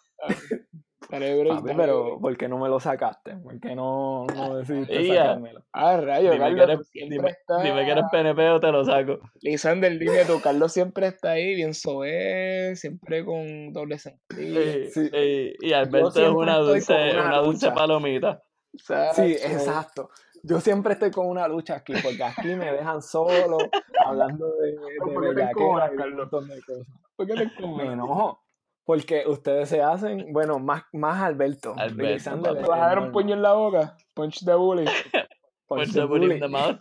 [1.09, 2.19] Papi, dale pero.
[2.19, 3.35] ¿por qué no me lo sacaste?
[3.37, 5.23] ¿Por qué no, no decidiste Ella.
[5.25, 5.63] sacármelo?
[5.71, 7.61] Ah, rayo, Dime que Carlos, eres, dime, está...
[7.61, 9.19] dime que eres PNP o te lo saco.
[9.41, 14.59] Lisander, dime tú, Carlos siempre está ahí, bien soez, siempre con doble sentido.
[14.61, 15.09] Eh, Sí.
[15.13, 18.41] eh, y Alberto es una dulce, una una dulce palomita.
[18.73, 19.21] Sí, Exacto.
[19.23, 20.09] exacto.
[20.43, 23.57] Yo siempre estoy con una lucha aquí, porque aquí me dejan solo,
[24.05, 26.17] hablando de, de ¿Por qué te bellaquera encojonas, y de un Carlos?
[26.31, 26.87] montón de cosas.
[27.15, 28.44] ¿Por qué te Me enojo,
[28.85, 31.73] porque ustedes se hacen, bueno, más, más Alberto.
[31.77, 32.57] Alberto, Lisander papi.
[32.59, 33.97] es ¿Te vas a dar un puño en la boca?
[34.13, 34.85] Punch the bully.
[34.85, 36.79] Por Punch ser the bully in the mouth.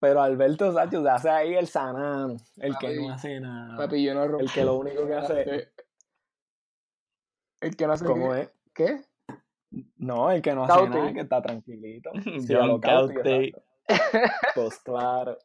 [0.00, 3.76] Pero Alberto Sacho se hace ahí el sanano, el que no hace nada.
[3.76, 4.40] Papi, yo no rompo.
[4.40, 5.70] El que lo único que hace,
[7.60, 8.40] El que no hace ¿cómo qué?
[8.40, 8.52] es?
[8.74, 9.00] ¿Qué?
[9.98, 10.98] No, el que no hace Caute.
[10.98, 12.10] nada, que está tranquilito.
[12.40, 13.52] Sí, John lo Cauti.
[14.56, 15.38] Pues claro.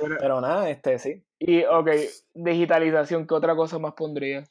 [0.00, 1.24] Pero- Pero nada, este sí.
[1.42, 1.88] Y, ok,
[2.34, 4.44] digitalización, ¿qué otra cosa más pondría?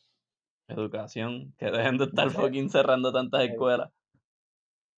[0.67, 1.53] Educación.
[1.57, 3.91] Que dejen de estar fucking cerrando tantas escuelas.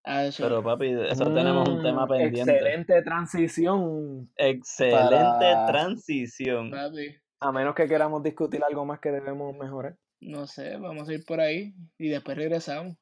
[0.03, 0.41] Ah, eso.
[0.43, 2.53] Pero papi, eso tenemos un tema Mm, pendiente.
[2.53, 4.31] Excelente transición.
[4.35, 6.71] Excelente para- transición.
[6.71, 9.95] Papi, A menos que queramos discutir algo más que debemos mejorar.
[10.21, 12.95] no sé, vamos a ir por ahí y después regresamos.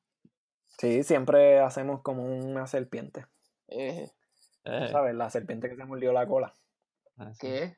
[0.77, 3.25] Sí, siempre hacemos como una serpiente.
[3.67, 4.09] Eh,
[4.65, 5.15] Eh, ¿Sabes?
[5.15, 6.53] La serpiente que se mordió la cola.
[7.17, 7.39] así.
[7.47, 7.75] ¿Qué?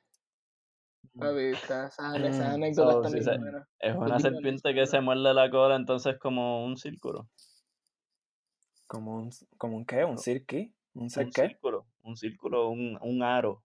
[1.17, 3.67] Papi, está- esas, esas Mm, anécdotas so, también sí, se- buenas.
[3.79, 7.27] Es una serpiente que se muerde la cola, entonces como un círculo.
[8.87, 10.03] ¿Como un, como un qué?
[10.03, 10.73] ¿Un cirqui?
[10.93, 11.85] ¿Un Un círculo.
[12.03, 13.63] Un círculo, un, un aro.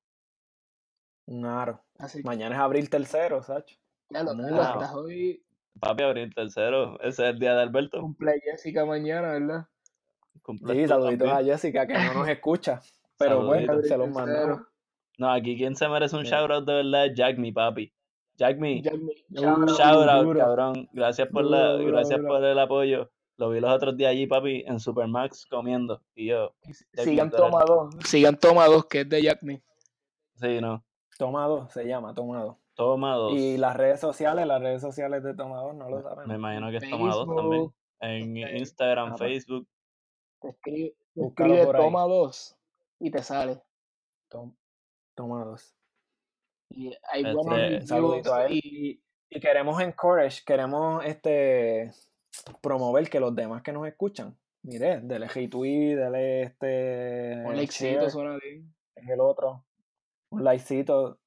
[1.26, 1.82] Un aro.
[1.98, 3.76] Así que, Mañana es abril tercero, Sacho.
[4.10, 4.80] ya lo, aro.
[4.80, 5.42] estás hoy
[5.80, 6.98] Papi, abril tercero.
[7.00, 8.00] Ese es el día de Alberto.
[8.00, 9.66] cumple Jessica mañana, ¿verdad?
[10.42, 11.42] Cumples Sí, saluditos a.
[11.42, 12.80] Jessica que no nos escucha.
[13.18, 14.60] Pero bueno, se los mandamos.
[15.18, 16.30] No, aquí quien se merece un Sí.
[16.30, 17.92] shout out de verdad es Jack, mi papi.
[18.36, 18.82] Jack, me.
[18.82, 19.68] Me- Uh, shout out.
[19.78, 20.38] Shout out, duro.
[20.40, 20.88] cabrón.
[20.92, 22.28] Gracias por la, Duro, gracias duro.
[22.34, 23.10] por el apoyo.
[23.38, 26.02] Lo vi los otros días allí, papi, en Supermax comiendo.
[26.14, 26.54] Y yo,
[26.92, 27.30] Jack Sigan.
[27.30, 27.94] Toma 2.
[28.04, 29.62] Sigan Toma 2, que es de Jack Me.
[30.34, 30.84] sí, no.
[31.18, 32.58] Tomado, se llama Tomado.
[32.74, 33.32] Toma dos.
[33.32, 36.30] Y las redes sociales, las redes sociales de Tomado no lo Me saben.
[36.30, 37.70] imagino que es Toma dos también.
[37.70, 39.30] Facebook, En Instagram, ah, pues.
[39.30, 39.66] Facebook.
[40.42, 41.66] te escribe, te escribe.
[41.72, 42.56] Toma 2
[43.00, 43.62] y te sale.
[44.28, 44.54] Tom-
[45.16, 45.74] Tomados.
[46.70, 47.32] Y hay Este,
[48.00, 48.52] buenos a él.
[48.54, 51.90] y queremos encourage, queremos este
[52.60, 58.36] promover que los demás que nos escuchan, mire, dele retweet, dele este un likecito suena
[58.38, 58.72] bien.
[58.94, 59.64] es el otro,
[60.30, 61.18] un likecito, o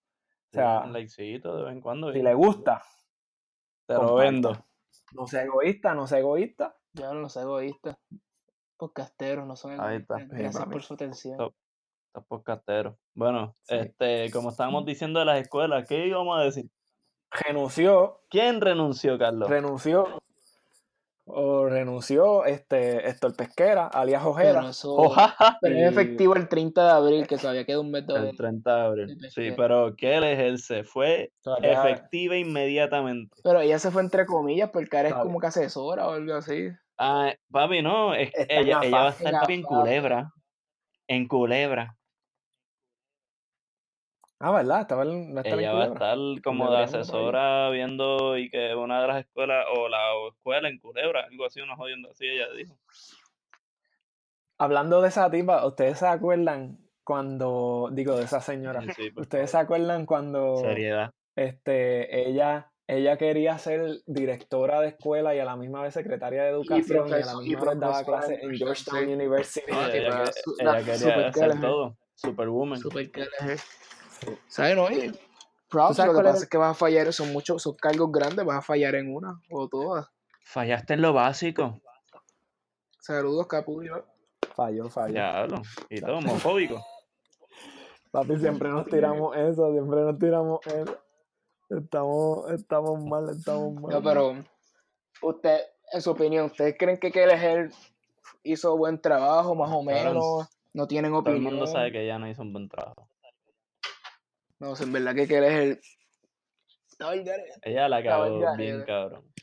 [0.54, 2.12] sea, un likecito de vez en cuando.
[2.14, 2.84] si le gusta,
[3.88, 4.66] te lo vendo.
[5.14, 7.98] no sea egoísta, no sea egoísta, Ya no los egoístas.
[8.78, 10.16] Podcasteros no son Ahí está.
[10.16, 10.40] egoístas.
[10.40, 11.38] Gracias por su atención.
[11.38, 11.54] Top.
[12.20, 12.96] Estos podcasteros.
[13.14, 13.76] Bueno, Sí.
[13.76, 16.66] este, como estábamos diciendo de las escuelas, ¿qué íbamos a decir?
[17.32, 19.48] renunció, ¿Quién renunció, Carlos?
[19.50, 20.20] renunció,
[21.26, 25.08] o renunció este Héctor Pesquera, alias Ojeda, Pero eso
[25.62, 28.82] es efectivo el 30 de abril, que todavía queda un mes de El 30 de
[28.82, 29.18] abril.
[29.30, 33.38] Sí, pero que él ejerce fue todavía- efectiva inmediatamente.
[33.44, 36.70] Pero ella se fue entre comillas porque ahora es como que asesora o algo así.
[36.98, 39.62] Ah, papi, no, es- ella, la ella va a estar En papi.
[39.62, 40.34] Culebra.
[41.08, 41.96] En Culebra.
[44.42, 44.82] Ah, ¿verdad?
[44.82, 49.08] Estaba en, en Ella va a estar como de asesora viendo y que una de
[49.08, 50.00] las escuelas, o la
[50.30, 52.78] escuela en Culebra, algo así, una jodiendo así, ella dijo.
[54.58, 59.24] Hablando de esa tipa, ¿ustedes se acuerdan cuando, digo, de esa señora, Sí, sí, por
[59.24, 61.12] ¿ustedes se acuerdan cuando Seriedad.
[61.36, 66.52] este, ella, ella quería ser directora de escuela y a la misma vez secretaria de
[66.52, 69.14] educación y, a la misma vez daba clases en Georgetown, sí.
[69.14, 69.66] University?
[69.68, 71.62] Sí, ella, quería hacer carajo.
[71.62, 71.98] todo.
[72.16, 72.80] Superwoman.
[72.80, 73.62] Super carajo.
[74.48, 74.76] ¿Sabes?
[74.76, 74.88] No,
[75.70, 78.46] props, sabes lo que pasa es que vas a fallar, son muchos, son cargos grandes,
[78.46, 80.08] vas a fallar en una o todas.
[80.44, 81.80] Fallaste en lo básico.
[83.00, 84.06] Saludos, capullo.
[84.56, 85.14] Falló, falló.
[85.14, 85.62] Diablo.
[85.90, 86.84] Y todo, homofóbico.
[88.12, 90.98] Papi, siempre nos tiramos eso, siempre nos tiramos eso.
[91.70, 93.92] Estamos, estamos mal, estamos mal.
[93.92, 94.34] No, pero
[95.22, 95.60] usted,
[95.94, 97.70] en su opinión, ¿ustedes creen que Kelleher
[98.44, 100.48] hizo buen trabajo, más o menos?
[100.74, 101.54] No tienen Todo el opinión.
[101.54, 103.08] mundo sabe que ella no hizo un buen trabajo.
[104.60, 105.80] No, en verdad que Kelleher...
[107.00, 107.60] Ay, garete.
[107.64, 108.86] Ella la cagó en bien, garete.
[108.86, 109.34] cabrón.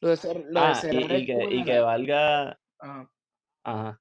[0.00, 0.16] Lo de,
[0.50, 2.60] lo de Ah, cerrar y, y que, y que valga.
[2.78, 3.10] Ajá.
[3.64, 4.00] Ajá.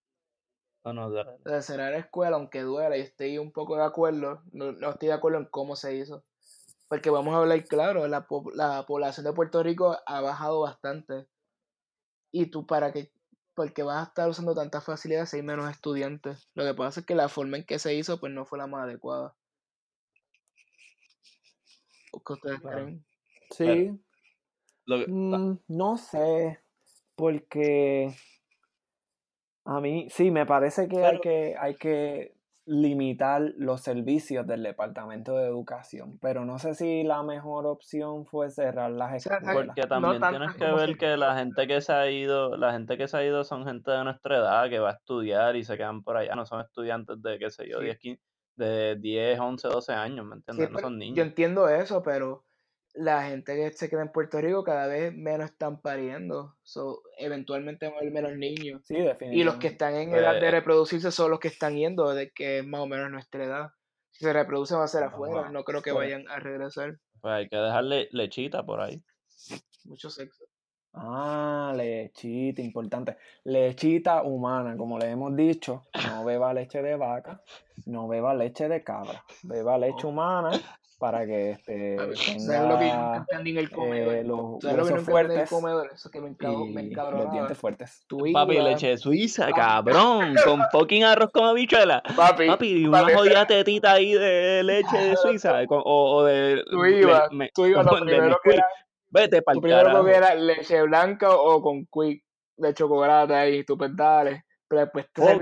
[0.84, 1.10] No, no.
[1.10, 5.08] Lo de cerrar escuela, aunque duela, y estoy un poco de acuerdo, no, no estoy
[5.08, 6.26] de acuerdo en cómo se hizo.
[6.88, 11.28] Porque vamos a hablar claro, la, po- la población de Puerto Rico ha bajado bastante.
[12.32, 13.12] Y tú para que
[13.56, 16.50] porque vas a estar usando tantas facilidades si hay menos estudiantes.
[16.54, 18.68] Lo que pasa es que la forma en que se hizo pues no fue la
[18.68, 19.34] más adecuada.
[22.26, 22.78] ¿Qué ustedes Claro.
[22.78, 23.06] creen?
[23.52, 24.00] Sí,
[24.88, 26.60] Lo que- Mm, no sé,
[27.16, 28.14] porque
[29.66, 32.36] a mí sí, me parece que hay que hay que
[32.68, 38.50] limitar los servicios del Departamento de Educación, pero no sé si la mejor opción fue
[38.50, 39.68] cerrar las escuelas.
[39.68, 43.08] Porque también tienes que ver que la gente que se ha ido, la gente que
[43.08, 46.02] se ha ido son gente de nuestra edad que va a estudiar y se quedan
[46.04, 47.86] por allá, no son estudiantes de, qué sé yo, Sí.
[47.86, 48.24] 10, 15,
[48.56, 50.70] de 10, 11, 12 años, ¿me Sí, entiendes?
[50.70, 51.20] No pero son yo niños.
[51.28, 52.46] entiendo eso, pero
[52.94, 56.56] la gente que se queda en Puerto Rico cada vez menos están pariendo.
[56.64, 58.82] So, eventualmente van a haber menos niños.
[58.86, 59.68] Sí, Y los que definitivamente.
[59.68, 62.80] están en edad de Pues- reproducirse son los que están yendo, de que es más
[62.82, 63.70] o menos nuestra edad.
[64.12, 65.52] Si se reproducen va a ser afuera, Ajá.
[65.52, 66.98] no creo que vayan a regresar.
[67.20, 69.04] Pues hay que dejarle lechita por ahí.
[69.84, 70.46] Mucho sexo.
[70.98, 73.18] Ah, lechita, importante.
[73.44, 77.42] Lechita humana, como le hemos dicho, no beba leche de vaca,
[77.86, 80.10] no beba leche de cabra, beba leche Oh.
[80.10, 80.52] humana
[80.98, 84.14] para que este, A ver, ¿Sabes lo que yo nunca tenga entendí en el comedor?
[84.16, 85.90] eh, los ¿Sabes lo que huesos nunca entendí en el fuertes comedor?
[85.94, 88.06] Eso que me, encabo- me y los dientes fuertes.
[88.08, 89.54] Tu Papi, leche suiza, Papi.
[89.60, 92.02] cabrón, con fucking arroz con habichuela.
[92.16, 96.64] Papi, Papi, una papi, jodida tetita ahí de leche de Suiza con- o, o de...
[96.72, 98.66] tú ibas, tú ibas, lo de primero que era,
[99.16, 100.06] Vete tú pa'l primero carajo.
[100.06, 102.24] que era leche blanca o con quick
[102.58, 104.46] de chocolate pues dale.
[104.68, 105.40] Pero después te Oh,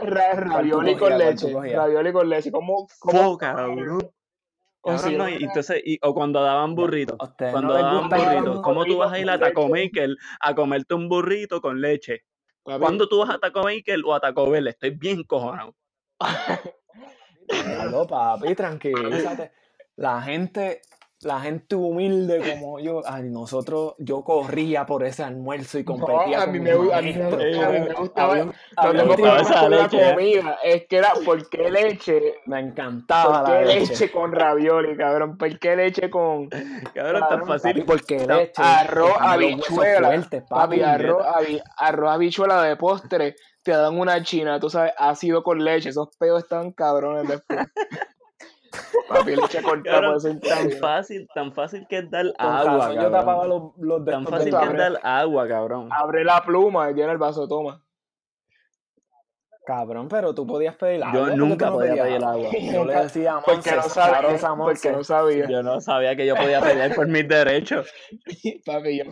[0.00, 2.86] ravioli con ¿Cuál tú leche, ravioli con leche, ¿cómo?
[2.98, 3.98] cómo Fo, cabrón.
[4.86, 7.16] O no, y entonces, y- o cuando daban burritos.
[7.18, 8.60] ¿A ustedes Cuando no daban burritos.
[8.60, 9.68] ¿Cómo tú vas a ir a Taco?
[9.68, 12.24] Maker a comerte un burrito con leche?
[12.62, 14.68] ¿Cuándo tú vas a Taco Maker o a Taco Bell?
[14.68, 15.74] Estoy bien cojonado.
[17.48, 19.52] Déjalo, papi, tranquilízate.
[19.96, 20.82] La gente,
[21.20, 26.46] la gente humilde como yo, ay, nosotros, yo corría por ese almuerzo y competía a
[26.46, 28.32] mí me, a mí a mí me gustaba,
[28.76, 32.34] Había había esa la comida, es que era, ¿por qué leche?
[32.46, 33.90] Me encantaba ¿Por la qué leche.
[33.92, 35.38] leche con ravioli, cabrón?
[35.38, 37.84] ¿Por qué leche con Cabrón, Cabrón, tan fácil.
[37.86, 38.62] porque Está- leche.
[38.62, 40.08] arroz, habichuela?
[40.08, 40.82] fuertes, Papi, papi.
[40.82, 45.88] arroz, habi- arroz, habichuela de postre, te dan una china, tú sabes, ácido con leche,
[45.88, 47.60] esos pedos estaban cabrones después.
[49.08, 50.16] Papi, leche cortada
[50.48, 53.48] tan fácil, tan fácil que es dar Con agua, razón, yo tapaba cabrón.
[53.76, 55.88] los, los de Tan fácil que es dar agua, cabrón.
[55.92, 57.80] Abre la pluma y tiene el vaso, toma.
[59.66, 61.14] Cabrón, pero tú podías pedir agua.
[61.14, 62.50] Yo ¿por qué nunca no podía pedir agua.
[62.72, 65.48] Yo le decía a Porque no sabía, porque no sabía.
[65.48, 67.90] Yo no sabía que yo podía pelear por mis derechos.
[68.66, 69.04] Papi, yo,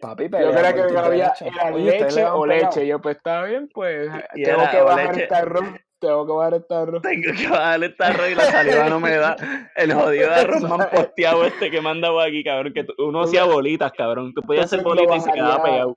[0.00, 2.86] Papi, yo pelea creía que había era Oye, ¿ustedes le leche o leche.
[2.86, 5.64] Yo, pues está bien, pues Y tengo era que bajar leche- este arroz.
[6.00, 7.02] Tengo que bajar este arroz.
[7.02, 9.36] Tengo que bajar el arroz y la saliva no me da.
[9.76, 12.72] El jodido de arroz man posteado este que me han dado aquí, cabrón.
[12.72, 14.32] Que uno hacía bolitas, cabrón.
[14.34, 15.96] Tú podías hacer bolitas y se quedaba pegado.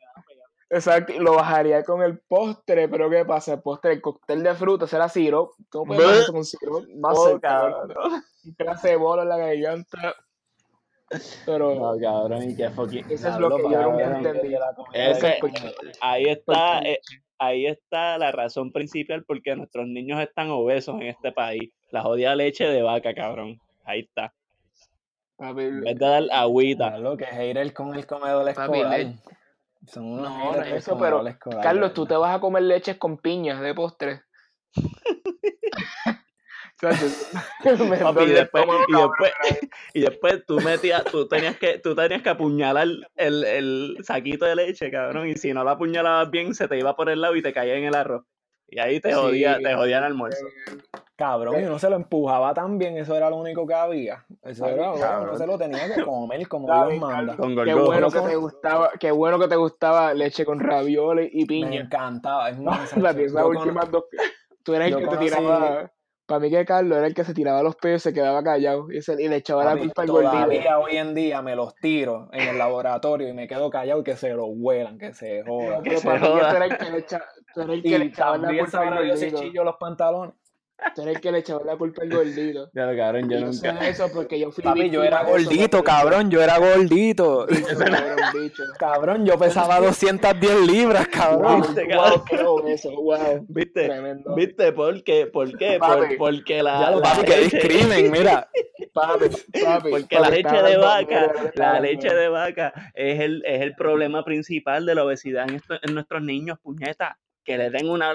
[0.74, 3.56] Exacto, lo bajaría con el postre, pero ¿qué pasa?
[3.56, 5.52] El postre, el cóctel de fruta, será sirop.
[5.70, 6.86] ¿Cómo puedes eso con sirop?
[6.98, 8.24] Más Oh, cerca, cabrón.
[8.46, 10.16] Un clase de bola en la garganta.
[11.46, 13.06] Pero No, cabrón, y qué fucking.
[13.12, 14.26] eso es lo que yo nunca cabrón.
[14.26, 14.56] entendí.
[14.94, 17.00] Ese- Porque- ahí está, eh,
[17.38, 21.72] ahí está la razón principal porque nuestros niños están obesos en este país.
[21.92, 23.60] La jodida leche de vaca, cabrón.
[23.84, 24.34] Ahí está.
[25.38, 26.98] papi, En vez de dar agüita.
[27.00, 29.00] Lo que hater con el comedor Papi, escolar.
[29.00, 29.16] le-
[29.88, 33.18] Son unos No, no eso, pero, escolar, Carlos, tú te vas a comer leches con
[33.18, 34.22] piñas de postre.
[36.82, 39.32] Me Papi, y después, y después,
[39.94, 44.56] y después tú metías, tú tenías que, tú tenías que apuñalar el, el saquito de
[44.56, 47.42] leche, cabrón, y si no lo apuñalabas bien, se te iba por el lado y
[47.42, 48.24] te caía en el arroz.
[48.68, 49.16] Y ahí te Sí.
[49.16, 50.46] jodía, te jodía el almuerzo.
[51.18, 54.26] Cabrón, y uno se lo empujaba también, eso era lo único que había.
[54.42, 55.30] Eso era, bueno, cabrón.
[55.30, 57.36] uno se lo tenía que comer como Dios manda.
[57.36, 61.42] Con Qué bueno que te gustaba, qué bueno que te gustaba leche con ravioles y
[61.42, 61.82] Me piña.
[61.82, 62.50] encantaba.
[62.50, 64.06] Es más, dos.
[64.64, 65.92] Tú eres el que te tiraba.
[66.32, 68.90] Para mí que Carlos era el que se tiraba los pelos y se quedaba callado.
[68.92, 70.32] Y, se- y le echaba la culpa al gordito.
[70.32, 74.04] todavía hoy en día me los tiro en el laboratorio y me quedo callado y
[74.04, 75.82] que se los huelan, que se jodan.
[75.84, 79.42] Pero se para mí tú el que le, el que echaba la culpa al gordito.
[79.42, 80.36] chillo los pantalones.
[80.96, 82.70] Tú eres el que le echaba la culpa al gordito.
[82.74, 83.88] Ya lo cabrón, yo nunca.
[83.88, 87.46] eso porque yo fui Papi, yo era eso, gordito, cabrón, yo era gordito.
[88.34, 89.02] Bicho, cabrón.
[89.02, 91.62] Cabrón, yo pesaba 210 libras, Wow, cabrón.
[91.62, 92.24] Viste, cabrón.
[93.04, 93.46] wow.
[93.48, 93.86] ¿Viste?
[93.86, 94.36] Tremendo.
[94.36, 94.72] ¿Viste?
[94.74, 95.28] ¿Por qué?
[95.28, 95.78] ¿Por qué?
[95.80, 96.18] Papi.
[96.18, 98.50] Por- porque la, Ya lo la papi, que discrimen, mira.
[98.94, 99.26] Papi,
[99.64, 99.90] papi.
[99.90, 104.86] Porque la leche de vaca, la leche de vaca es el, es el problema principal
[104.86, 107.18] de la obesidad en, esto- en nuestros niños, puñeta.
[107.44, 108.14] Que le den una,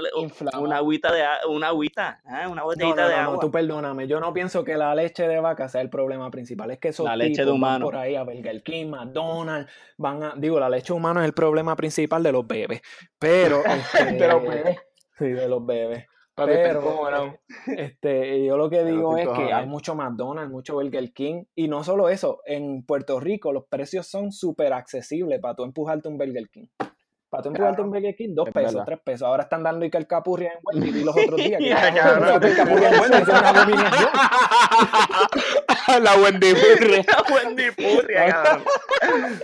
[0.61, 3.35] una agüita de una agüita, ah, una botellita no, de no, agua.
[3.35, 4.07] no, tú perdóname.
[4.07, 6.71] Yo no pienso que la leche de vaca sea el problema principal.
[6.71, 7.85] Es que esos La leche de tipos van humano.
[7.87, 10.35] por ahí a Burger King, McDonald's, van a...
[10.37, 12.83] Digo, la leche humana es el problema principal de los bebés.
[13.19, 13.63] Pero...
[14.17, 14.79] De los este, bebés.
[15.19, 16.07] Sí, de los bebés.
[16.35, 17.39] Papi, Pero.
[17.67, 21.45] Este, yo lo que digo es que hay mucho McDonald's, mucho Burger King.
[21.55, 26.09] Y no solo eso, en Puerto Rico los precios son súper accesibles para tú empujarte
[26.09, 26.67] un Burger King.
[27.29, 28.85] Para tú empujarte un Burger King, dos Es pesos, verdad.
[28.87, 29.27] tres pesos.
[29.27, 30.91] Ahora están dando y que el capurria en Wendy.
[30.93, 31.59] Vi los otros días.
[31.59, 32.29] que Ya, estaban cabrón.
[32.29, 34.11] dando el capurria en Wendy, es una abominación.
[36.03, 37.05] la Wendy Burria.
[37.35, 38.65] Wendy Purria, cabrón.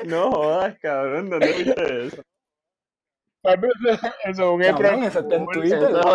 [0.04, 2.22] No jodas, cabrón, ¿dónde viste eso?
[3.44, 3.62] Eso
[4.24, 5.46] es un April eso está en.
[5.46, 5.82] Twitter.
[5.82, 6.06] Estás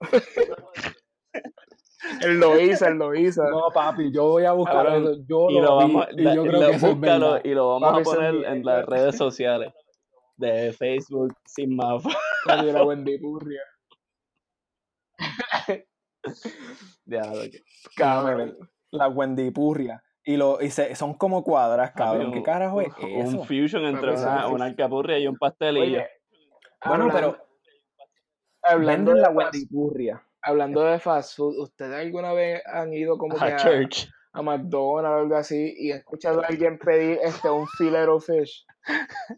[2.20, 3.42] Él lo hizo, él lo hizo.
[3.44, 5.14] No, papi, yo voy a buscar eso.
[5.26, 7.44] Yo Y lo lo vi vamos, y yo creo lo- que eso es búscalo verdad.
[7.44, 9.72] y lo vamos Papi, a es poner en las redes sociales
[10.36, 12.02] de Facebook sin más.
[12.46, 13.60] Papi, la Wendy Burria.
[17.04, 17.62] Diablo, que-
[17.96, 18.56] Cabrón,
[18.90, 20.02] la Wendy Purria.
[20.24, 22.32] Y, lo, y se- son como cuadras, cabrón.
[22.32, 23.38] ¿Qué carajo es un, eso?
[23.40, 25.82] un fusion entre una, es- una alcapurria y un pastelillo.
[25.98, 26.08] Oye,
[26.86, 27.46] Bueno, hablando- pero
[28.62, 30.22] hablando venden de la fast- Wendy Purria.
[30.42, 34.08] Hablando de fast food, ¿ustedes alguna vez han ido como que a a, church.
[34.32, 38.26] a McDonald's o algo así y han escuchado a alguien pedir este un filet of
[38.26, 38.66] fish?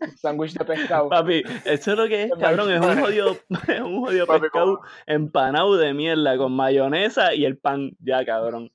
[0.00, 1.10] Un sándwich de pescado.
[1.10, 2.72] Papi, eso es lo que es, cabrón.
[2.72, 3.36] Es un jodido,
[3.68, 4.88] es un jodido Papi, pescado ¿cómo?
[5.06, 7.90] empanado de mierda con mayonesa y el pan.
[8.00, 8.72] Ya, cabrón.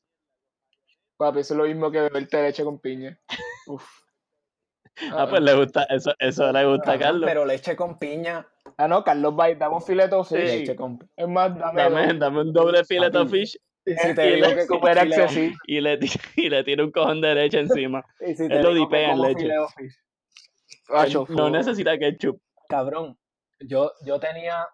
[1.18, 3.20] Papi, eso es lo mismo que beberte leche con piña.
[3.68, 3.84] Uf.
[5.14, 7.24] Ah, pues le gusta, eso, eso le gusta a Carlos.
[7.26, 8.46] Pero leche con piña.
[8.82, 10.66] Ah, no, Carlos va dame un filet of fish.
[10.66, 10.76] Sí.
[11.18, 13.30] Es más, dame, Dame, dame un doble Papi.
[13.30, 15.56] fish Y si te y digo le- que accesible.
[15.68, 16.00] y le,
[16.38, 18.06] y le tira un cojón de leche encima.
[18.26, 19.50] y si Él lo dipea en leche.
[19.76, 21.30] fish.
[21.30, 22.42] No necesita ketchup.
[22.70, 23.18] Cabrón,
[23.60, 24.66] yo, yo tenía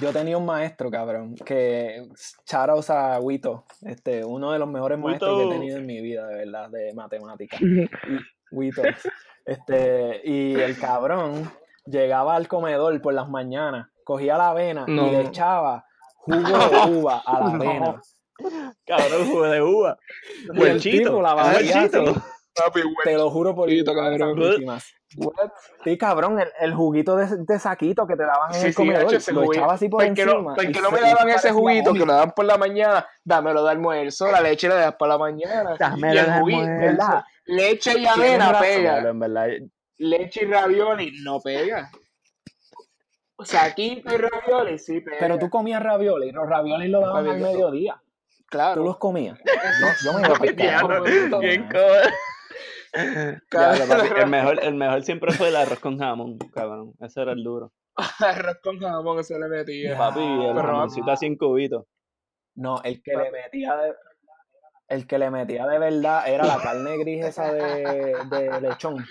[0.00, 2.02] yo tenía un maestro, cabrón, que
[2.44, 6.26] charos a Wito, este, uno de los mejores maestros que he tenido en mi vida,
[6.28, 7.60] de verdad, de matemáticas.
[8.52, 8.82] Wito.
[9.44, 11.50] Este, y el cabrón
[11.86, 15.06] llegaba al comedor por las mañanas, cogía la avena No.
[15.08, 15.84] y le echaba
[16.16, 17.54] jugo de uva a la No.
[17.56, 18.00] avena.
[18.86, 19.98] Cabrón, jugo de uva.
[22.54, 24.38] Papi, te lo juro por Dios, cabrón.
[25.18, 25.50] What?
[25.84, 28.76] Sí, cabrón, el, el juguito de, de saquito que te daban en Sí, el sí,
[28.76, 30.54] comedor, ese lo echaba así por ¿Por qué no, encima.
[30.54, 33.06] por y qué no me daban ese juguito que lo daban por la mañana?
[33.24, 35.76] Dámelo de almuerzo, la leche la das por la mañana.
[35.78, 36.66] Dámelo y el juguito.
[36.66, 37.24] ¿verdad?
[37.44, 38.98] Leche y avena pega.
[39.08, 39.46] en verdad.
[39.98, 41.90] Leche y ravioli no pega.
[43.44, 45.18] Saquito y ravioli sí pega.
[45.20, 48.00] Pero tú comías ravioli, los ravioli los daban al mediodía.
[48.46, 48.82] claro.
[48.82, 49.38] Tú los comías.
[49.80, 50.56] No, yo me iba a pescar.
[50.56, 51.68] Diablo, Diablo, bien
[52.96, 56.94] el mejor, el mejor siempre fue el arroz con jamón, cabrón.
[57.00, 57.72] Ese era el duro.
[57.94, 59.96] Arroz con jamón se le metía.
[59.96, 61.84] Papi, el jamoncito así en cubitos.
[62.54, 63.94] No, el que le metía de,
[64.88, 69.04] el que le metía de verdad era la carne gris esa de, de lechón.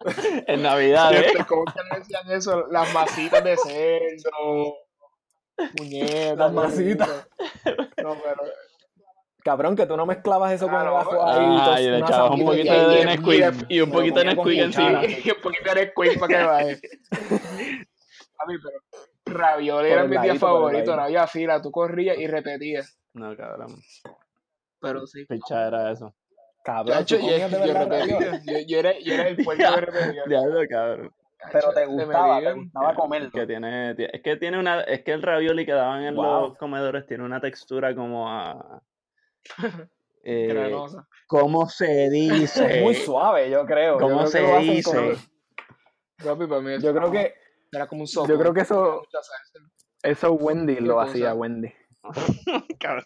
[0.46, 1.32] En Navidad, ¿eh?
[1.48, 2.66] ¿Cómo que decían eso?
[2.70, 4.74] Las masitas de cerdo.
[5.76, 6.36] Puñetas.
[6.38, 7.28] Las masitas.
[8.02, 8.42] No, pero.
[9.42, 11.46] Cabrón, que tú no mezclabas eso con Ah, el ajo ahí.
[11.60, 14.64] Ah, y le echabas un poquito y- de Nesquik y un poquito de con Nesquik
[14.64, 15.04] encima.
[15.04, 16.80] Y un poquito de Nesquik para que baje.
[18.36, 20.94] Papi, pero ravioli era mi día favorito.
[20.96, 22.98] No había fila, tú corrías y repetías.
[23.14, 23.76] No, cabrón.
[24.80, 25.24] Pero sí.
[25.26, 26.14] Picha era eso.
[26.72, 28.40] Cabrón, Chacho, tú yo, de yo repetía.
[28.44, 30.22] Yo, yo era, yo era el puerco que repetía.
[30.26, 31.14] Diablo, cabrón.
[31.52, 33.30] Pero te gustaba, te gustaba comerlo.
[33.30, 36.48] Que tiene, ti- es que tiene una, es que el ravioli que daban en Wow.
[36.48, 38.82] los comedores tiene una textura como a,
[40.22, 41.08] eh, Granosa.
[41.26, 42.78] ¿cómo se dice?
[42.78, 43.94] Es muy suave, yo creo.
[43.98, 44.90] Yo ¿Cómo creo que se dice?
[44.96, 45.30] con-
[46.22, 47.34] Papi, para mí Yo creo que,
[47.72, 48.28] era como un sopa.
[48.28, 49.02] yo creo que eso,
[50.02, 51.72] eso Wendy ¿Qué lo hacía Wendy.
[52.78, 53.04] Cabrón.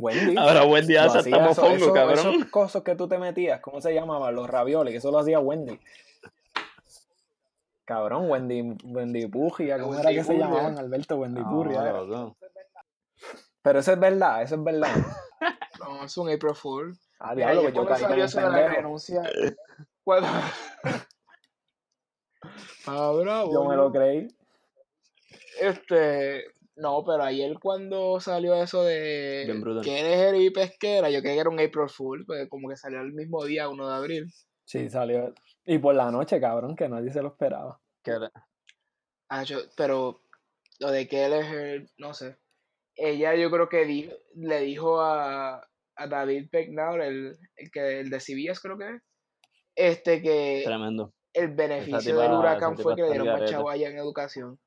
[0.00, 0.36] Wendy.
[0.36, 1.30] Ahora hacía está eso-
[1.62, 2.18] mofongo, eso- cabrón.
[2.18, 4.34] Esos cosas que tú te metías, ¿cómo se llamaban?
[4.34, 5.78] Los ravioles, que eso lo hacía Wendy.
[7.84, 10.46] Cabrón, Wendy, Wendy Purria, ¿cómo era Wendy que se Purria.
[10.46, 11.16] llamaban, Alberto?
[11.16, 11.80] Wendy Purria.
[11.80, 12.00] No, era.
[12.02, 12.36] loco.
[13.62, 14.90] Pero eso es verdad, eso es verdad.
[15.80, 16.94] No, es un April Fool.
[17.18, 19.22] Ah, diablo, yo que yo caí como salió un eso de la renuncia.
[20.04, 20.28] Cuando...
[22.86, 23.52] ah, bravo.
[23.52, 23.84] Yo me ¿no?
[23.84, 24.28] lo creí.
[25.58, 26.44] Este.
[26.80, 29.44] No, pero ayer cuando salió eso de
[29.82, 33.00] que eres y pesquera, yo creí que era un April Fool, porque como que salió
[33.02, 34.26] el mismo día, 1 de abril.
[34.64, 35.34] Sí, salió.
[35.66, 37.78] Y por la noche, cabrón, que nadie se lo esperaba.
[38.04, 38.30] Era-
[39.28, 40.22] Ah, yo- pero
[40.80, 42.36] lo de que él es el- no sé.
[42.96, 45.56] Ella yo creo que di- le dijo a,
[45.96, 49.02] a David Pecknow, el, el que el de CBS creo que es,
[49.76, 51.12] este que, Tremendo.
[51.34, 54.58] el beneficio tipa- del huracán fue que le dieron más chavo allá en educación.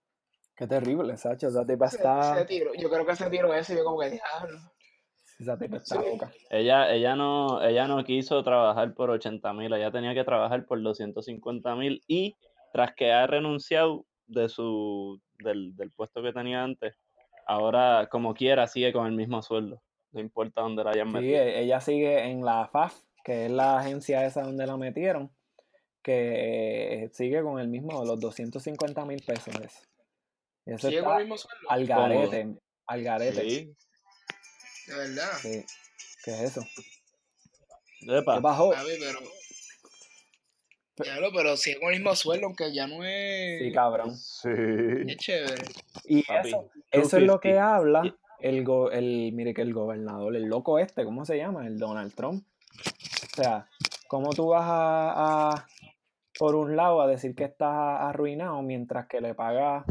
[0.56, 1.48] Qué terrible, Sacho.
[1.48, 2.36] Esa tipa está.
[2.36, 4.60] se tiró, yo creo que se tiró eso y yo como que diablo.
[5.40, 6.08] Esa tipa está Sí.
[6.12, 6.32] loca.
[6.52, 10.82] Ella, ella no, ella no quiso trabajar por 80 mil, ella tenía que trabajar por
[10.82, 12.36] 250 mil y
[12.72, 16.96] tras que ha renunciado de su, del, del puesto que tenía antes,
[17.48, 19.82] ahora como quiera sigue con el mismo sueldo,
[20.12, 21.36] no importa dónde la hayan Sí, metido.
[21.42, 25.32] e- ella sigue en la FAF, que es la agencia esa donde la metieron,
[26.02, 29.54] que eh, sigue con el mismo, los 250 mil pesos.
[29.56, 29.80] ese.
[30.66, 31.70] Eso con está el mismo sueldo.
[31.70, 32.56] al garete,
[32.88, 33.50] al garete.
[33.50, 33.76] Sí,
[34.88, 35.32] De verdad.
[35.42, 35.66] Sí.
[36.24, 36.62] ¿Qué es eso?
[38.08, 38.72] Epa, ¿Qué bajó?
[38.72, 39.20] Papi, pero.
[40.96, 43.60] Diablo, pero sigue con el mismo sueldo, aunque ya no es.
[43.62, 44.16] Sí, cabrón.
[44.16, 44.50] sí.
[45.08, 45.64] Es chévere.
[46.06, 47.76] Y Papi, eso, eso es lo que 250.
[47.76, 51.66] habla el, go- el, mire que el gobernador, el loco este, ¿cómo se llama?
[51.66, 52.46] El Donald Trump.
[53.32, 53.68] O sea,
[54.08, 55.68] ¿cómo tú vas a, a-
[56.38, 57.70] por un lado, a decir que estás
[58.02, 59.86] arruinado mientras que le pagas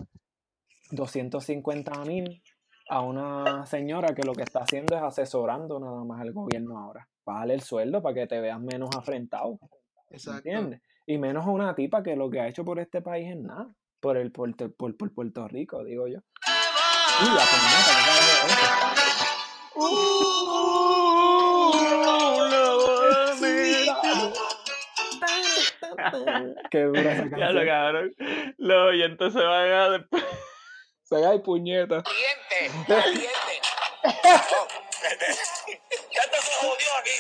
[0.93, 2.43] 250 mil
[2.89, 7.09] a una señora que lo que está haciendo es asesorando nada más al gobierno ahora?
[7.25, 9.59] Bájale el sueldo para que te veas menos afrentado,
[10.11, 10.49] Exacto.
[10.49, 10.83] ¿entiendes?
[11.07, 13.69] Y menos a una tipa que lo que ha hecho por este país es nada.
[14.01, 16.19] Por el Puerto, por, por Puerto Rico, digo yo.
[16.19, 17.45] Uy, la
[26.71, 28.15] ¿qué dura esa Ya lo cabrón.
[28.59, 30.25] Los oyentes se van a después.
[31.19, 32.03] El puñeta.
[32.03, 33.29] Caliente, caliente.
[34.05, 34.67] Oh,
[36.13, 37.17] Ya te se jodió aquí.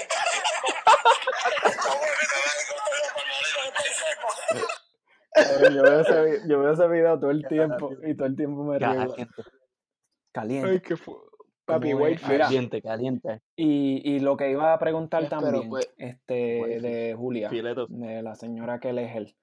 [5.34, 8.64] Cabrón, Yo veo, ese, yo veo ese video todo el tiempo y todo el tiempo
[8.64, 8.88] me río.
[8.88, 9.42] Caliente,
[10.32, 10.70] Caliente.
[10.70, 10.80] Ay,
[12.16, 13.40] caliente, caliente.
[13.56, 15.90] Y, y lo que iba a preguntar Espero, también, pues.
[15.96, 19.36] este, Pues, de Julia, de la señora que es él,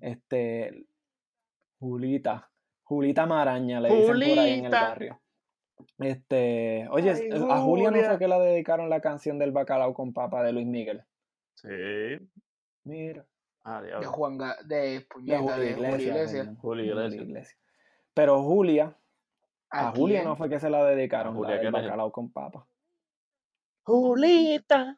[0.00, 0.86] este,
[1.78, 2.50] Julita,
[2.88, 4.80] Julita Maraña le dicen por ahí en el Julita.
[4.88, 5.20] barrio.
[5.98, 10.12] Este, oye, Ay, a Julia no fue que le dedicaron la canción del bacalao con
[10.12, 11.02] papa de Luis Miguel.
[11.54, 11.68] Sí.
[12.84, 13.24] Mira,
[13.64, 14.08] Ah, De diablo.
[14.12, 17.22] Juan Ga- de de Puñeta, de Julio de Julio Iglesias.
[17.26, 17.58] Iglesias.
[18.14, 18.96] Pero Julia,
[19.70, 22.64] a, ¿A Julia no fue que se la dedicaron, Julia, la bacalao con papa.
[23.82, 24.96] Julita.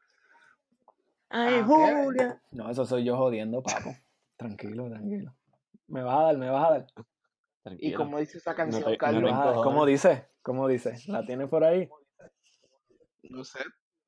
[1.30, 1.64] Ay, Ah.
[1.66, 2.42] Julia.
[2.52, 3.94] No, eso soy yo jodiendo, papo.
[4.36, 5.34] Tranquilo, tranquilo.
[5.86, 6.86] Me vas a dar, me vas a dar.
[7.78, 9.24] ¿Y cómo dice esa canción, no Carlos?
[9.24, 9.54] te vas a dar.
[9.56, 9.92] ¿Cómo encojones.
[10.02, 10.26] dice?
[10.42, 10.94] ¿Cómo dice?
[11.06, 11.88] ¿La tienes por ahí?
[13.24, 13.58] No sé.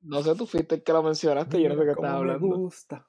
[0.01, 2.31] No sé, tú fuiste el que lo mencionaste, yo no sé qué estás cómo me
[2.31, 2.57] hablando.
[2.57, 3.07] gusta.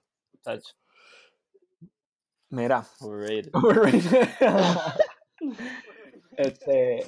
[2.50, 2.84] Mira.
[3.00, 3.50] overrated.
[6.36, 7.06] este,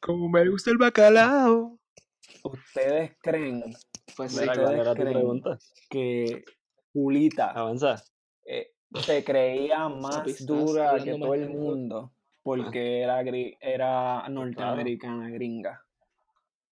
[0.00, 1.78] Como me gusta el bacalao.
[2.42, 3.64] ¿ustedes creen
[4.16, 5.58] Pues Sí, Mira, ustedes ¿cuál era tu creen- pregunta?
[5.88, 6.44] que
[6.92, 8.02] Julita Avanza.
[8.44, 12.12] eh, se creía más dura que todo el mundo
[12.42, 15.84] porque era, gri- era norteamericana gringa?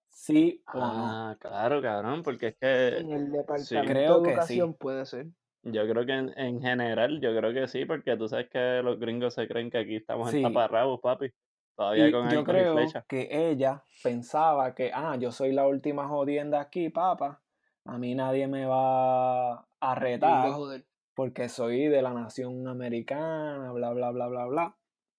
[0.08, 1.04] ¿Sí o no?
[1.06, 4.78] Ah, claro, cabrón, porque es que En el departamento Creo de que educación sí.
[4.78, 5.26] puede ser.
[5.62, 8.98] yo creo que en, en general, yo creo que sí, porque tú sabes que los
[8.98, 10.38] gringos se creen que aquí estamos Sí.
[10.38, 11.30] en taparrabos, papi.
[11.76, 13.04] Todavía Y con yo y creo flechas.
[13.08, 17.42] que ella pensaba que, ah, yo soy la última jodienda aquí, papá.
[17.84, 20.86] A mí nadie me va a retar va a joder.
[21.14, 24.76] Porque soy de la nación americana, bla, bla, bla, bla, bla.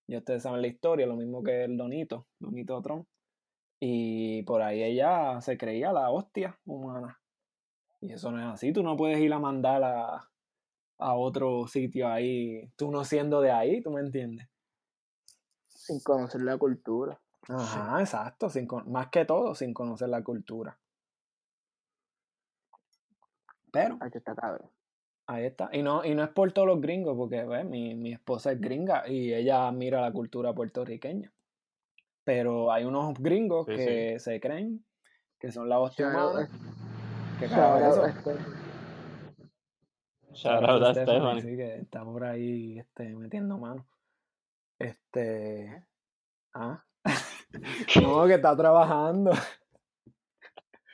[0.08, 3.08] Y ustedes saben la historia, lo mismo que el Donito, Donito Trump.
[3.80, 7.20] Y por ahí ella se creía la hostia humana.
[8.02, 10.30] Y eso no es así, tú no puedes ir a mandar a,
[10.98, 14.48] a otro sitio ahí, tú no siendo de ahí, ¿tú me entiendes?
[15.68, 17.20] Sin conocer la cultura.
[17.48, 20.78] Ajá, exacto, sin más que todo sin conocer la cultura.
[23.72, 24.70] Pero Ay, que está cabrón.
[25.28, 25.70] Ahí está.
[25.74, 27.66] Y no, y no es por todos los gringos, porque ¿ves?
[27.66, 31.32] Mi, mi esposa es gringa y ella mira la cultura puertorriqueña.
[32.24, 34.84] Pero hay unos gringos Sí, que se creen
[35.40, 36.50] que son la hostia humana.
[37.40, 38.04] ¿Qué shout carajo out eso?
[38.04, 38.38] a este-
[40.34, 41.42] Shout out a Stephanie, Stephanie.
[41.42, 43.86] sí, que está por ahí este, metiendo mano.
[44.80, 45.86] Este.
[46.54, 46.84] Ah.
[48.02, 49.32] no, que está trabajando.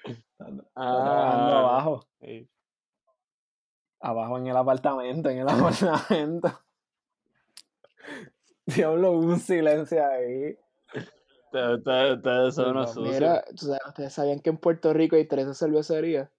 [0.03, 2.07] Está, está trabajando Ah, abajo.
[2.19, 2.49] sí.
[4.01, 6.51] Abajo en el apartamento, en el apartamento.
[8.65, 10.57] Diablo, un silencio ahí.
[11.53, 13.15] Ustedes, son unos sucios.
[13.15, 16.29] Mira, ¿tú sabes- ¿ustedes sabían que en Puerto Rico hay 13 cervecerías?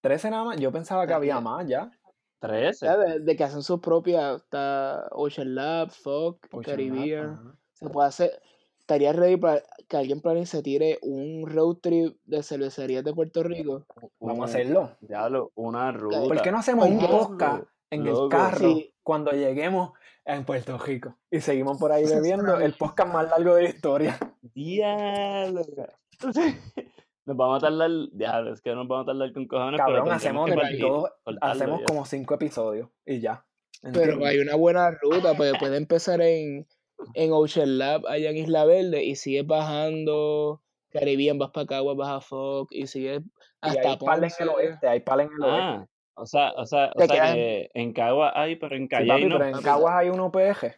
[0.00, 0.56] 13 nada más.
[0.58, 1.90] Yo pensaba que había más ya.
[2.38, 2.86] Trece.
[2.86, 7.58] Ya De, de que hacen su propia, está Ocean Lab, Lab, Caribbean.
[7.72, 8.42] Se puede hacer,
[8.86, 13.12] estaría ready para que alguien planee y se tire un road trip de cervecerías de
[13.12, 13.84] Puerto Rico.
[14.20, 14.96] Vamos a hacerlo.
[15.00, 16.22] Diablo, una ruta.
[16.22, 18.24] ¿Por qué no hacemos un podcast en Loco.
[18.24, 18.94] el carro Sí.
[19.02, 19.90] cuando lleguemos
[20.24, 21.16] en Puerto Rico.
[21.32, 24.18] Y seguimos por ahí bebiendo el podcast más largo de la historia.
[24.54, 25.62] Diablo.
[27.26, 30.48] Nos vamos a tardar, diablo, es que nos vamos a tardar con cojones, Cabrón, hacemos,
[30.48, 31.84] partir- todo- cortarlo hacemos ya.
[31.86, 33.44] como cinco episodios y ya.
[33.92, 36.68] Pero hay una buena ruta, pues puede empezar en,
[37.14, 42.08] en Ocean Lab, allá en Isla Verde, y sigues bajando Caribbean, vas para Caguas, vas
[42.08, 45.42] a Fox, y sigues Y hasta hay pala en el oeste, hay en el oeste.
[45.44, 49.08] Ah, o sea, o sea, o sea que en Cagua hay, pero en Sí, Calle
[49.08, 49.38] papi, no.
[49.38, 50.74] pero en Caguas hay un OPG.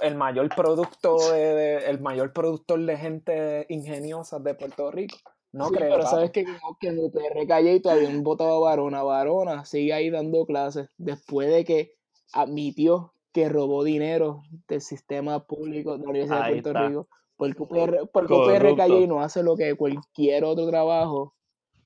[0.00, 5.18] El mayor producto de, de- el mayor productor de gente ingeniosa de Puerto Rico.
[5.52, 5.90] No Sí, creo.
[5.90, 6.10] pero papi.
[6.14, 6.46] sabes que,
[6.80, 9.02] que en UPR Calle todavía un votado Varona.
[9.02, 11.92] Varona sigue ahí dando clases después de que
[12.32, 16.88] admitió que robó dinero del sistema público de la Universidad Ahí de Puerto está.
[16.88, 17.08] Rico.
[17.36, 18.76] Porque UPR, porque UPR Corrupto.
[18.76, 21.34] Calle no hace lo que cualquier otro trabajo,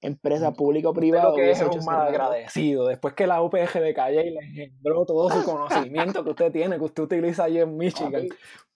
[0.07, 2.87] empresa pública o privada, que es un malagradecido.
[2.87, 6.85] Después que la UPG de Calle le engendró todo su conocimiento que usted tiene, que
[6.85, 8.27] usted utiliza allí en Michigan.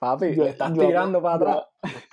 [0.00, 1.64] Papi, Papi, yo- le estás yo amo- tirando para yo- atrás.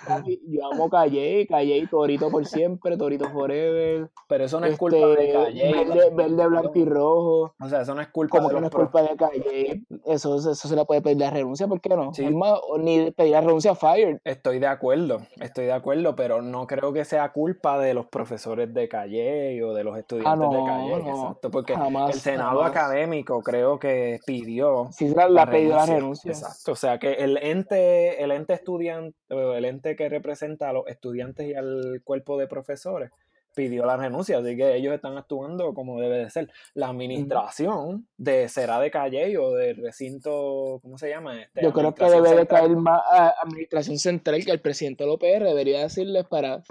[0.08, 4.10] papi, Yo amo Calle, Calle, Torito por siempre, Torito forever.
[4.28, 5.72] Pero eso no es este, culpa de Calle.
[5.72, 7.54] verde, verde, blanco y rojo.
[7.60, 10.36] O sea, eso no es culpa Como de que no es culpa de Calle, eso,
[10.36, 12.12] eso se le puede pedir la renuncia, ¿por qué no?
[12.12, 12.24] Sí.
[12.24, 14.20] Es más, o ni pedir la renuncia a Fire.
[14.24, 18.72] Estoy de acuerdo, estoy de acuerdo, pero no creo que sea culpa de los profesores
[18.74, 20.88] de Calle o de los estudiantes de Ah, no, Calle.
[21.04, 22.70] no, exacto, porque jamás, el Senado jamás.
[22.70, 26.30] académico creo que pidió Sí, la, la pedido la renuncia.
[26.32, 30.86] Exacto, o sea que el ente, el ente estudiante, el ente que representa a los
[30.88, 33.10] estudiantes y al cuerpo de profesores
[33.54, 36.50] pidió la renuncia, así que ellos están actuando como debe de ser.
[36.74, 41.40] La administración de será de Calle o del recinto, ¿cómo se llama?
[41.40, 45.08] Este, Yo creo que debe de caer más a Administración Central que el presidente de
[45.08, 46.62] la OPR debería decirles para,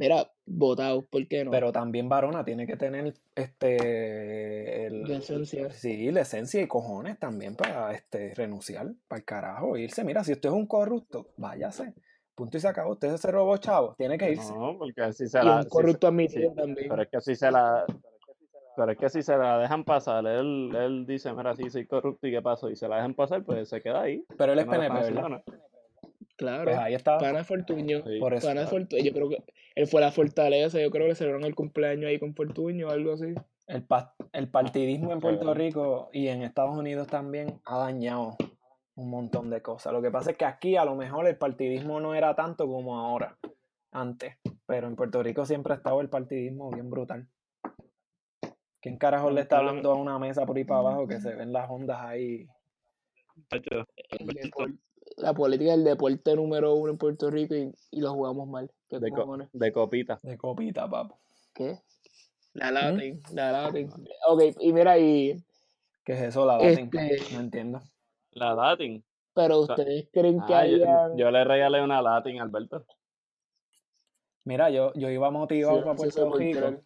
[0.00, 1.50] mira, votado, ¿por qué no?
[1.50, 5.70] Pero también Varona tiene que tener este el- Licencia.
[5.70, 10.04] sí, licencia y cojones también para este renunciar, para el carajo, irse.
[10.04, 11.94] Mira, si usted es un corrupto, váyase.
[12.34, 12.92] Punto y se acabó.
[12.92, 14.52] Usted se robó chavo, tiene que irse.
[14.52, 15.56] No, porque así se Y la.
[15.56, 16.88] un si corrupto se- sí, también.
[16.88, 17.84] Pero es que si se la.
[18.76, 22.26] Pero es que si se la dejan pasar, él, él dice, mira, sí, soy corrupto
[22.26, 24.22] y qué pasó, y se la dejan pasar, pues se queda ahí.
[24.36, 24.72] Pero él es No.
[26.36, 26.64] Claro.
[26.64, 27.18] Pues ahí está.
[27.18, 28.02] Pana Fortuño.
[28.04, 28.18] Sí.
[28.18, 28.46] Por eso.
[28.46, 29.02] Pana Fortuño.
[29.02, 29.42] Yo creo que
[29.74, 30.80] él fue a la fortaleza.
[30.80, 33.34] Yo creo que le celebraron el cumpleaños ahí con Fortuño o algo así.
[33.66, 35.54] El, pa- el partidismo en Puerto.
[35.54, 38.36] Rico y en Estados Unidos también ha dañado
[38.94, 39.92] un montón de cosas.
[39.92, 42.98] Lo que pasa es que aquí a lo mejor el partidismo no era tanto como
[42.98, 43.36] ahora,
[43.90, 44.36] antes.
[44.66, 47.26] Pero en Puerto Rico siempre ha estado el partidismo bien brutal.
[48.80, 51.52] ¿Quién carajo le está hablando a una mesa por ahí para abajo que se ven
[51.52, 52.46] las ondas ahí?
[55.16, 58.70] La política del deporte número uno en Puerto Rico y, y lo jugamos mal.
[58.88, 60.20] ¿Qué de, co- de copita.
[60.22, 61.18] De copita, papo.
[61.54, 61.80] ¿Qué?
[62.52, 63.90] La Latin, la Latin.
[64.28, 65.42] Ok, y mira, y,
[66.04, 66.90] ¿Qué es eso, la Latin?
[66.92, 67.80] Este- No entiendo.
[68.32, 69.02] La Latin.
[69.34, 71.16] pero sea, ustedes creen que Ah, yo, hayan...
[71.16, 72.84] yo le regalé una Latin a Alberto.
[74.44, 76.82] Mira, yo, yo iba motivado Sí, para Puerto Rico.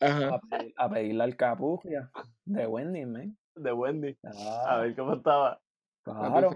[0.00, 0.34] Ajá.
[0.34, 2.10] a, pedir- a pedirle al capugia
[2.46, 3.36] de Wendy, man.
[3.54, 4.16] De Wendy.
[4.24, 4.30] A
[4.74, 5.60] Ah, ver cómo estaba.
[6.02, 6.50] Claro.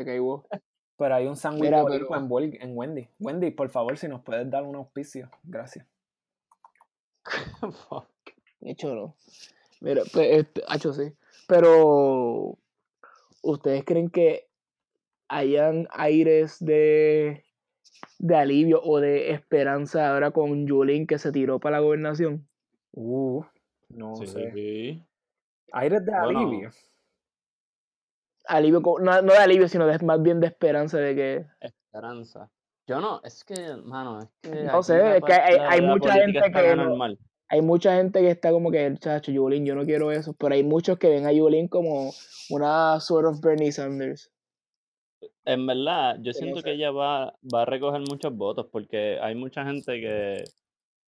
[0.97, 3.09] Pero hay un sándwich en, en Wendy.
[3.19, 5.29] Wendy, por favor, si nos puedes dar un auspicio.
[5.43, 5.87] Gracias.
[7.89, 8.07] Fuck.
[8.61, 9.17] De hecho, no.
[9.81, 11.13] Mira, pues, este, hacho, sí.
[11.49, 12.57] Pero,
[13.43, 14.49] ¿ustedes creen que
[15.29, 17.45] hayan aires de,
[18.19, 22.47] de alivio o de esperanza ahora con Yulín que se tiró para la gobernación?
[22.93, 23.43] Uh,
[23.89, 24.53] no Sí, sé.
[24.53, 25.03] sí.
[25.73, 26.39] Aires de Bueno.
[26.39, 26.71] alivio.
[28.47, 31.47] Alivio, no, no de alivio, sino de, más bien de esperanza de que...
[31.61, 32.51] Esperanza.
[32.87, 34.65] Yo no, es que, mano, es que.
[34.65, 37.19] No sé, es que hay- hay mucha gente que no- anormal.
[37.49, 40.63] Hay mucha gente que está como que, chacho, Yulín, yo no quiero eso, pero hay
[40.65, 42.11] muchos que ven a Yulín como
[42.51, 44.31] una sort of Bernie Sanders.
[45.47, 49.65] En verdad, yo siento que ella va, va a recoger muchos votos porque hay mucha
[49.65, 50.45] gente que,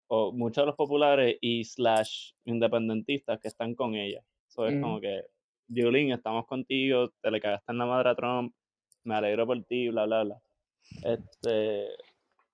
[0.09, 4.23] o muchos de los populares y slash independentistas que están con ella.
[4.49, 5.23] Eso es como que,
[5.69, 8.55] Yulín, estamos contigo, te le cagaste en la madre a Trump,
[9.05, 10.37] me alegro por ti, bla, bla, bla.
[11.03, 11.89] Este,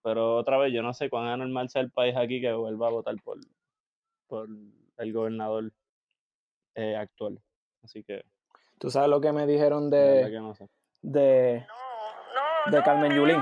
[0.02, 2.90] pero otra vez, yo no sé cuán anormal sea el país aquí que vuelva a
[2.90, 3.38] votar por,
[4.26, 4.48] por
[4.98, 5.72] el gobernador
[6.74, 7.40] eh, actual.
[7.82, 8.24] Así que,
[8.82, 10.56] ¿Tú sabes lo que me dijeron de no
[11.02, 11.64] de,
[12.66, 13.40] de Carmen Yulín?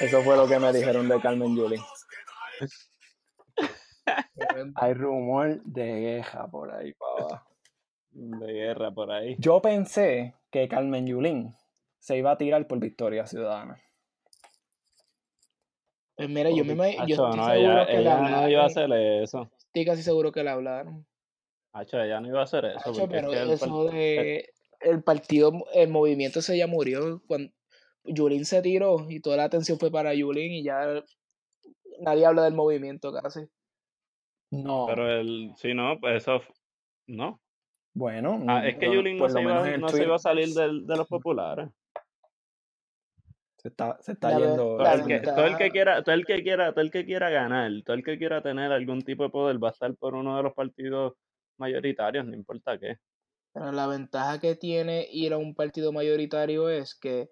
[0.00, 1.80] Eso fue lo que me dijeron de Carmen Yulín.
[4.76, 7.46] Hay rumor de guerra por ahí para abajo.
[8.10, 9.36] De guerra por ahí.
[9.38, 11.54] Yo pensé que Carmen Yulín
[11.98, 13.78] se iba a tirar por Victoria Ciudadana.
[16.16, 18.66] Pues mira, yo, me, imag- yo estoy no, seguro ella, que ella no iba a
[18.66, 19.50] hacer eso.
[19.58, 21.06] Estoy casi seguro que le hablaron.
[21.74, 22.90] Hacho, ella no iba a hacer eso.
[22.90, 24.48] Es pero que el eso de
[24.80, 27.52] el partido, el movimiento se ya murió cuando
[28.04, 31.04] Yulín se tiró y toda la atención fue para Yulín y ya
[32.00, 33.40] nadie habla del movimiento casi.
[34.50, 34.86] No.
[34.86, 36.40] Pero el, sí, no, pues eso,
[37.06, 37.40] no.
[37.94, 40.96] bueno, Ah, es que Yulín no, se iba, no se iba a salir del- de
[40.96, 41.68] los populares.
[43.58, 44.56] se está, se está yendo.
[44.56, 47.04] Todo la el, que, todo el que quiera, todo el que quiera, todo el que
[47.04, 50.14] quiera ganar, todo el que quiera tener algún tipo de poder va a estar por
[50.14, 51.14] uno de los partidos
[51.58, 52.98] mayoritarios, no importa qué.
[53.52, 57.30] Pero la ventaja que tiene ir a un partido mayoritario es que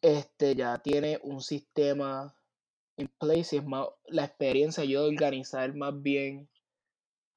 [0.00, 2.34] este ya tiene un sistema
[2.98, 6.48] en place y es más la experiencia yo de organizar más bien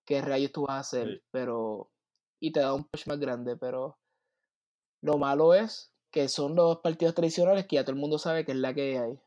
[0.06, 1.22] qué rayos tú vas a hacer, Sí.
[1.32, 1.90] pero
[2.40, 3.98] y te da un push más grande, pero
[5.02, 8.52] lo malo es que son los partidos tradicionales que ya todo el mundo sabe que
[8.52, 9.20] es la que hay.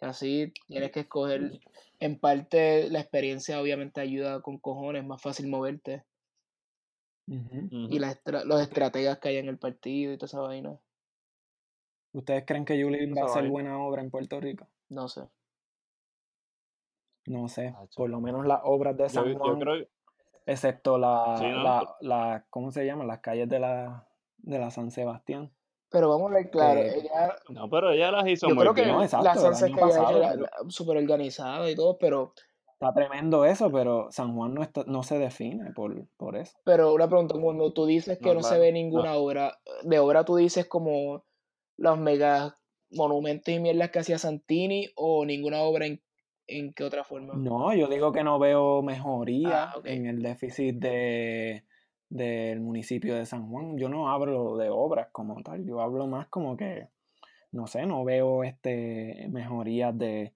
[0.00, 1.60] Así tienes que escoger
[2.00, 6.04] en parte la experiencia obviamente ayuda con cojones, es más fácil moverte
[7.26, 10.78] y las estra- los estrategas que hay en el partido y toda esa vaina.
[12.12, 14.68] ¿Ustedes creen que Yulín va a hacer buena obra en Puerto Rico?
[14.94, 15.22] No sé.
[17.26, 17.68] No sé.
[17.76, 17.96] Hacho.
[17.96, 19.86] Por lo menos las obras de Yo, San yo Juan, creo
[20.46, 21.62] excepto la, Sí, ¿no?
[21.62, 23.04] la, la- ¿cómo se llama?
[23.04, 24.06] Las calles de la,
[24.38, 25.50] de la San Sebastián.
[25.90, 28.86] Pero vamos a ver claro, ella, no, pero ella las hizo yo muy creo que.
[28.86, 32.34] No, exacto, que pasado, la- pero- la- súper organizada y todo, pero,
[32.72, 36.58] Está tremendo eso, pero San Juan no, está, no se define por, por eso.
[36.64, 38.74] pero una pregunta, cuando tú dices que No, no, se ve no.
[38.74, 41.24] ninguna obra, de obra tú dices como
[41.78, 42.58] los mega
[42.94, 46.00] monumentos y mierdas que hacía Santini o ninguna obra en,
[46.46, 47.34] en qué otra forma.
[47.34, 49.86] No, yo digo que no veo mejoría Ah, ok.
[49.86, 51.64] en el déficit de,
[52.08, 53.76] del municipio de San Juan.
[53.78, 56.88] Yo no hablo de obras como tal, yo hablo más como que,
[57.52, 60.34] no sé, no veo este mejorías de,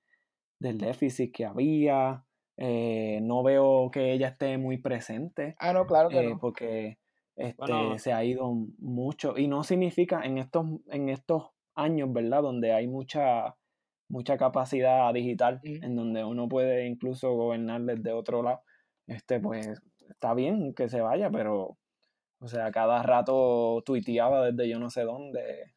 [0.59, 2.25] del déficit que había,
[2.57, 6.39] eh, no veo que ella esté muy presente, Ah, no, claro que eh, no.
[6.39, 6.99] porque
[7.37, 7.99] este, Bueno.
[7.99, 12.43] se ha ido mucho, y no significa en estos, en estos años, ¿verdad?
[12.43, 13.57] Donde hay mucha,
[14.09, 18.62] mucha capacidad digital, en donde uno puede incluso gobernar desde otro lado,
[19.07, 21.79] este, pues está bien que se vaya, pero,
[22.41, 25.74] o sea, cada rato tuiteaba desde yo no sé dónde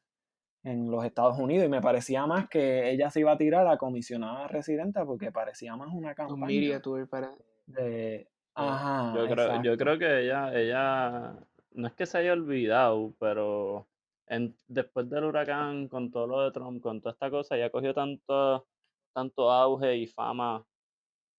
[0.64, 3.78] en los Estados Unidos y me parecía más que ella se iba a tirar a
[3.78, 7.32] comisionada residenta porque parecía más una Un campaña media tour para...
[7.66, 8.28] de...
[8.54, 11.36] Ajá, yo creo, yo creo que ella, ella,
[11.72, 13.88] no es que se haya olvidado, pero
[14.32, 17.94] en, después del huracán, con todo lo de Trump, con toda esta cosa, ella cogió
[17.94, 18.66] tanto,
[19.14, 20.66] tanto auge y fama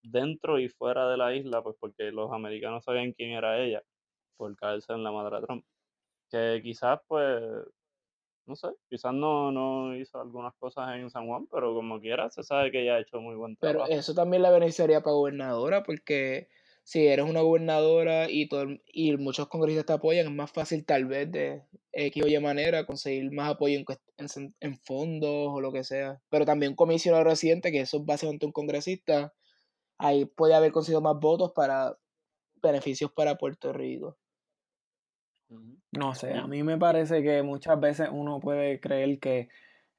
[0.03, 3.81] dentro y fuera de la isla, pues porque los americanos sabían quién era ella,
[4.37, 5.65] por caerse en la madre de Trump.
[6.29, 7.41] Que quizás, pues,
[8.45, 12.43] no sé, quizás no, no hizo algunas cosas en San Juan, pero como quiera, se
[12.43, 13.93] sabe que ella ha hecho muy buen Pero trabajo.
[13.93, 16.49] eso también la beneficiaría para gobernadora, porque
[16.83, 20.85] si eres una gobernadora y, todo, el- y muchos congresistas te apoyan, es más fácil
[20.85, 21.63] tal vez de
[21.93, 23.85] X o Y manera conseguir más apoyo en,
[24.17, 26.21] en, en fondos o lo que sea.
[26.29, 29.33] Pero también un comisionado residente, que eso es básicamente un congresista,
[29.97, 31.97] ahí puede haber conseguido más votos para
[32.61, 34.17] beneficios para Puerto Rico.
[35.91, 39.49] No sé, a mí me parece que muchas veces uno puede creer que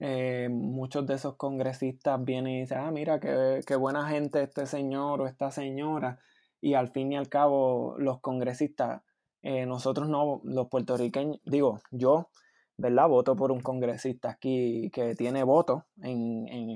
[0.00, 4.66] eh, muchos de esos congresistas vienen y dicen, ah, mira, qué, qué buena gente este
[4.66, 6.18] señor o esta señora,
[6.64, 9.02] y al fin y al cabo los congresistas,
[9.42, 12.30] eh, nosotros no, los puertorriqueños, digo, yo,
[12.78, 13.06] ¿verdad?
[13.08, 16.70] Voto por un congresista aquí que tiene votos en, en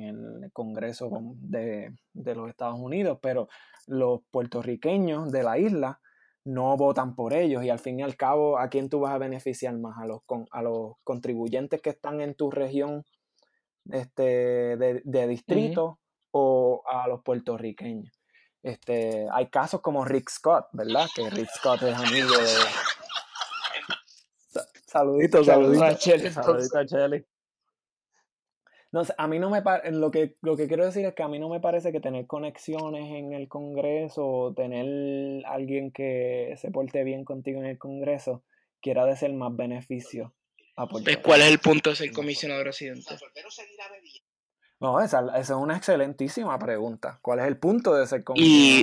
[0.44, 3.48] el Congreso de, de los Estados Unidos, pero
[3.86, 6.00] los puertorriqueños de la isla
[6.44, 9.18] no votan por ellos y al fin y al cabo, ¿a quién tú vas a
[9.18, 9.96] beneficiar más?
[9.98, 13.04] ¿A los, con- a los contribuyentes que están en tu región
[13.90, 15.98] este, de, de distrito
[16.30, 18.17] o a los puertorriqueños?
[18.62, 21.06] Este, hay casos como Rick Scott, ¿verdad?
[21.14, 22.46] Que Rick Scott es amigo de...
[24.48, 25.98] Sa- Saluditos, a saluditos.
[25.98, 26.68] Chele, entonces.
[26.72, 27.26] Saludito a Chely.
[28.90, 31.28] No sé, a mí no me lo que lo que quiero decir es que a
[31.28, 36.70] mí no me parece que tener conexiones en el Congreso o tener alguien que se
[36.70, 38.44] porte bien contigo en el Congreso
[38.80, 40.34] quiera de ser más beneficio
[40.74, 41.04] a Pues.
[41.18, 43.14] ¿Cuál es el punto de ser comisionado residente?
[44.80, 47.18] No, esa, esa es una excelentísima pregunta.
[47.20, 48.24] ¿Cuál es el punto de ser ¿Y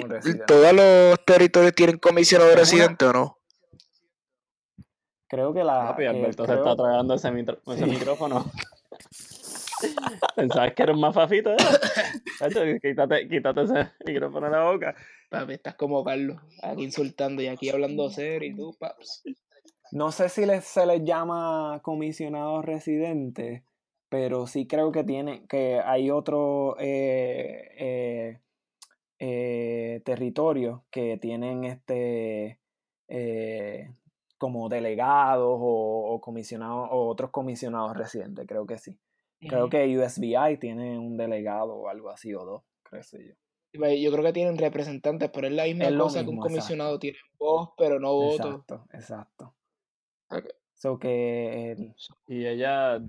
[0.02, 0.46] comisionado residente?
[0.46, 3.38] todos los territorios tienen comisionado una- residente o no?
[5.28, 7.90] Creo que la Papi, Alberto se creo- está tragando ese, mitro- ese Sí.
[7.90, 8.46] micrófono.
[10.36, 11.58] Pensabas que eres más fafito, ¿eh?
[12.40, 14.96] Chacho, quítate, quítate ese micrófono de la boca.
[15.30, 19.24] Papi, estás como Carlos, aquí insultando y aquí hablando serio y tú, paps.
[19.92, 23.64] No sé si les- se les llama comisionado residente,
[24.16, 28.40] pero sí creo que tiene, que hay otro eh, eh,
[29.20, 32.62] eh, territorios que tienen este
[33.10, 33.94] eh,
[34.38, 38.98] como delegados o, o comisionados o otros comisionados residentes, creo que sí.
[39.42, 43.34] Creo que USBI tiene un delegado o algo así o dos, creo sé yo.
[43.74, 46.92] Yo creo que tienen representantes, pero es la misma Es cosa que un mismo, comisionado
[46.92, 47.00] exacto.
[47.02, 48.34] tiene voz, pero no voto.
[48.48, 49.56] Exacto, exacto.
[50.30, 50.46] Ok.
[50.74, 51.94] So que el-
[52.28, 53.02] Y ella,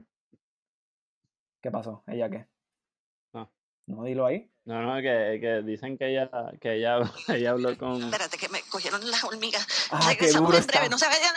[1.66, 2.04] ¿qué pasó?
[2.06, 2.46] ¿Ella qué?
[3.32, 3.50] No.
[3.88, 4.48] No, dilo ahí.
[4.66, 6.98] no, no, que, que dicen que ella, que ella,
[7.28, 9.66] ella habló con, Espérate, que me cogieron las hormigas.
[9.90, 11.34] Ah, qué Regresamos duro en breve, no se vayan.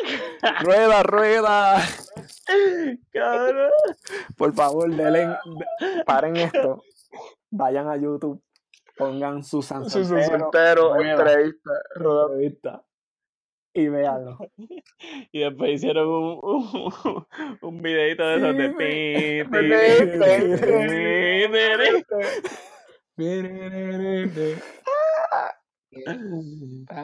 [0.64, 1.86] Rueda, rueda.
[3.12, 3.70] cabrón,
[4.38, 6.82] Por favor, denle, de- paren esto.
[7.50, 8.42] Vayan a YouTube,
[8.96, 12.22] pongan Susan Susan Soltero, entrevista, rueda.
[12.32, 12.82] entrevista,
[13.78, 14.38] y véanlo.
[15.32, 17.26] y después hicieron un, un,
[17.62, 18.74] un videito de esos de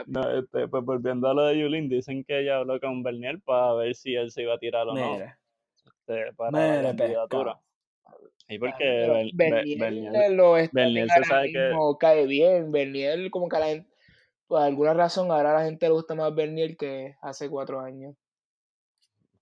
[0.07, 3.75] No, este, pues volviendo a lo de Yulín, dicen que ella habló con Bernier para
[3.75, 5.37] ver si él se iba a tirar o no Mire,
[5.87, 7.61] este, para la mire, candidatura.
[8.49, 12.71] Y porque Bernier Bernier, Bernier bien se sabe que- cae bien.
[12.71, 13.89] Bernier, como que a la gente,
[14.47, 18.15] por alguna razón, ahora a la gente le gusta más Bernier que hace cuatro años.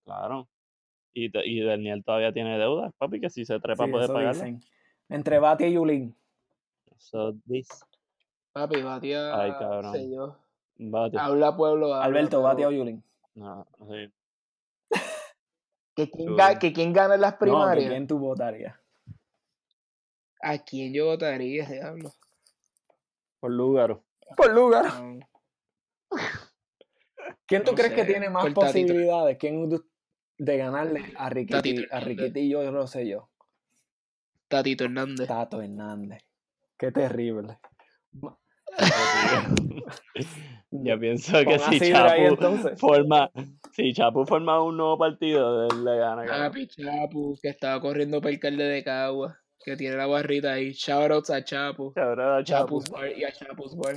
[0.05, 0.49] claro.
[1.15, 4.37] Y, y Bernier todavía tiene deudas, papi, que si se trepa Sí, puede eso pagarlas.
[4.37, 4.61] dicen.
[5.11, 6.17] Entre Bati y Yulín.
[6.97, 7.69] So this,
[8.53, 9.93] Papi, Batia, Ay, cabrón.
[9.93, 10.39] sé yo.
[11.19, 13.05] Habla pueblo, habla, Alberto, pero Bati o Yulín.
[13.35, 14.11] No, sí.
[15.95, 17.91] ¿Que quién, ga- que quién gana en las No, ¿que primarias?
[17.91, 18.75] ¿quién tú votarías?
[20.41, 22.11] ¿A quién yo votaría, diablo?
[23.41, 24.03] Por Lúgaro.
[24.37, 24.85] Por lugar.
[25.03, 25.21] No,
[27.47, 29.37] ¿Quién tú No crees que tiene más posibilidades?
[29.39, 29.69] ¿Quién
[30.39, 31.59] de, ganarle a Tatito a
[31.99, 32.05] Hernández.
[32.05, 33.29] Riquitillo y Rosselló?
[34.49, 35.29] Tatito Hernández.
[35.29, 36.23] Tato Hernández.
[36.79, 37.59] Qué terrible.
[40.71, 43.31] Yo pienso que a si ahí, Chapu forma,
[43.73, 46.25] si Chapu forma un nuevo partido, le gana.
[46.25, 46.49] cabrón.
[46.49, 50.73] Papi, Chapu, que estaba corriendo para el alcalde de Cagua, que tiene la barrita ahí.
[50.73, 51.93] Shoutouts a Chapu.
[51.93, 52.45] Cabrón, a.
[52.45, 53.97] Chapu's Bar y a Chapu's Bar.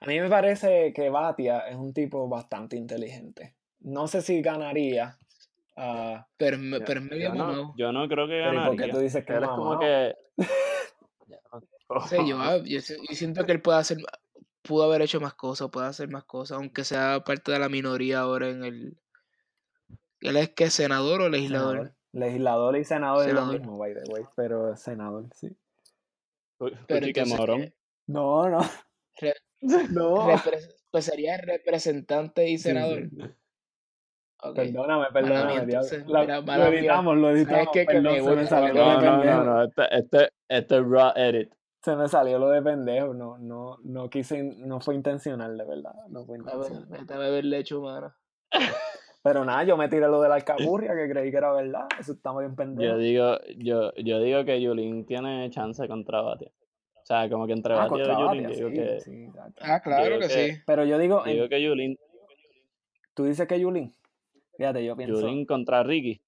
[0.00, 3.54] A mí me parece que Batia es un tipo bastante inteligente.
[3.80, 5.18] No sé si ganaría.
[5.76, 8.56] ah, Pero, me- Yo- pero medio yo, no, yo no creo que ¿y por qué
[8.58, 8.92] ganaría.
[8.92, 10.14] tú dices que Él es como que.
[11.88, 13.98] No sé, yo, ah, yo siento que él puede hacer,
[14.62, 18.20] pudo haber hecho más cosas, puede hacer más cosas, aunque sea parte de la minoría
[18.20, 18.96] ahora en el...
[20.20, 21.72] ¿Él es que senador o legislador?
[21.76, 21.94] senador.
[22.14, 24.24] Legislador y senador, es lo mismo, by the way.
[24.36, 25.48] Pero senador, sí.
[26.58, 27.60] Pero entonces, morón.
[27.62, 27.74] eh,
[28.06, 28.60] No, no.
[29.20, 29.34] re-
[29.90, 30.26] No.
[30.90, 32.68] pues sería representante y Sí, sí.
[32.68, 33.02] senador.
[34.54, 35.54] Perdóname, perdóname.
[35.56, 37.68] entonces, La- mira, lo editamos, lo editamos.
[37.72, 39.44] Que perdón, me se me salió me lo No, de no, no, pendejo.
[39.44, 39.62] no.
[39.64, 41.54] Este, este, este es raw edit.
[41.82, 43.14] Se me salió lo de pendejo.
[43.14, 45.94] No, no, no quise, no fue intencional, de verdad.
[46.10, 46.86] No fue A ver, intencional.
[46.90, 48.16] vete a beber leche humana.
[49.24, 50.34] Pero nada, yo me tiré lo de la
[50.84, 51.86] alcapurria, que creí que era verdad.
[51.98, 52.98] Eso estaba bien Yo pendejo.
[52.98, 56.50] digo, yo, yo digo que Yulín tiene chance contra Batia.
[56.94, 59.00] O sea, como que entre Ah, Batia contra y Yulín, Batia, yo digo sí, que.
[59.00, 59.62] sí, exacto.
[59.64, 60.62] Ah, claro que, que- sí.
[60.66, 61.98] Pero yo digo, yo digo en- que Yulín,
[63.14, 63.92] tú dices que Yulín.
[64.58, 65.20] Fíjate, yo pienso.
[65.22, 66.20] Yulín contra Ricky.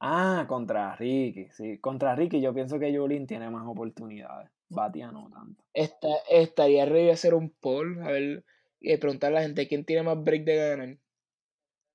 [0.00, 1.78] Ah, contra Ricky, sí.
[1.78, 4.50] Contra Ricky yo pienso que Yulín tiene más oportunidades.
[4.70, 5.62] Batia no tanto.
[5.74, 8.42] Esta, estaría ready a hacer un poll, a ver,
[8.80, 10.96] y preguntarle a la gente quién tiene más break de ganar.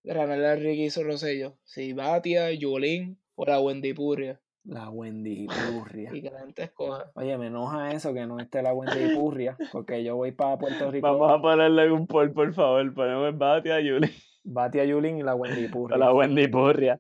[0.04, 1.58] Ganarle a Ricky Rosello.
[1.64, 4.40] Si Batia, Yulín o la Wendy Purria.
[4.64, 6.10] La Wendy Purria.
[6.14, 7.10] Y que la gente escoja.
[7.16, 10.92] Oye, me enoja eso que no esté la Wendy Purria, porque yo voy para Puerto
[10.92, 11.08] Rico.
[11.08, 12.94] Vamos a ponerle un poll, por favor.
[12.94, 14.12] Ponemos Batia, Yulín.
[14.44, 15.98] Batia Yulín y la Wendy Purria.
[15.98, 17.00] la Wendy Purria.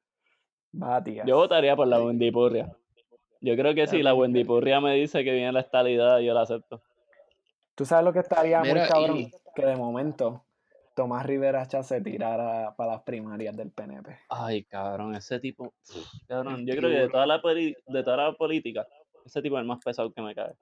[0.71, 1.23] Batia.
[1.25, 2.71] Yo votaría por la Wendy Purria.
[3.41, 6.41] Yo creo que si la Wendy Purria me dice que viene la estabilidad, yo la
[6.41, 6.81] acepto.
[7.75, 9.17] ¿Tú sabes lo que estaría muy cabrón?
[9.17, 10.43] y- Que de momento
[10.97, 14.17] Tomás Rivera Chá se tirara para las primarias del PNP.
[14.29, 15.75] Ay, cabrón, ese tipo.
[16.27, 18.87] Cabrón, yo creo que de toda la, poli- de toda la política,
[19.23, 20.55] ese tipo es el más pesado que me cae.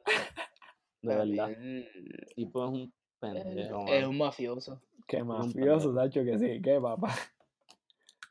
[1.02, 1.50] De verdad.
[1.52, 4.82] El tipo es un pendejo, es un mafioso.
[5.08, 7.16] Qué un mafioso, Tacho, que sí, qué papá.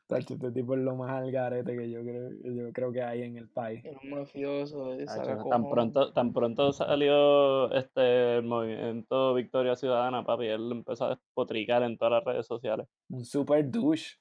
[0.07, 3.23] Tacho, este tipo es lo más al garete que yo creo, yo creo que hay
[3.23, 3.83] en el país.
[3.83, 4.93] Es un mafioso.
[4.93, 10.71] él Tacho, saca tan pronto, tan pronto salió este el movimiento Victoria Ciudadana, papi, él
[10.71, 12.87] empezó a despotricar en todas las redes sociales.
[13.09, 14.17] Un super douche.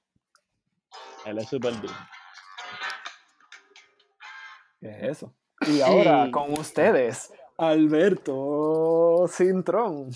[1.27, 1.71] Él es duro.
[4.81, 5.35] ¿Qué es eso?
[5.67, 6.31] Y ahora Sí.
[6.31, 10.11] con ustedes, Alberto Cintrón.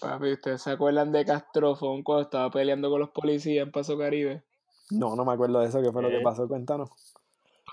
[0.00, 4.42] Papi, ¿ustedes se acuerdan de Castrofón cuando estaba peleando con los policías en Paso Caribe?
[4.90, 5.80] No, no me acuerdo de eso.
[5.82, 6.22] ¿Qué fue lo que Eh.
[6.22, 6.46] pasó?
[6.48, 6.90] Cuéntanos.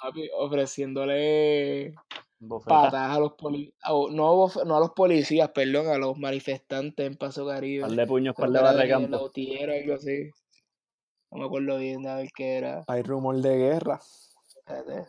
[0.01, 1.93] Papi, ofreciéndole
[2.39, 2.84] Bofeta.
[2.84, 3.74] patadas a los policías,
[4.11, 4.45] no,
[4.76, 7.82] a los policías, perdón, a los manifestantes en Paso Caribe.
[7.84, 9.16] Par de puños, par de barra de de campo.
[9.16, 10.30] algo así.
[11.32, 12.84] No me acuerdo bien a ver qué era.
[12.88, 13.99] Hay rumor de guerra.
[14.55, 15.07] Espérate.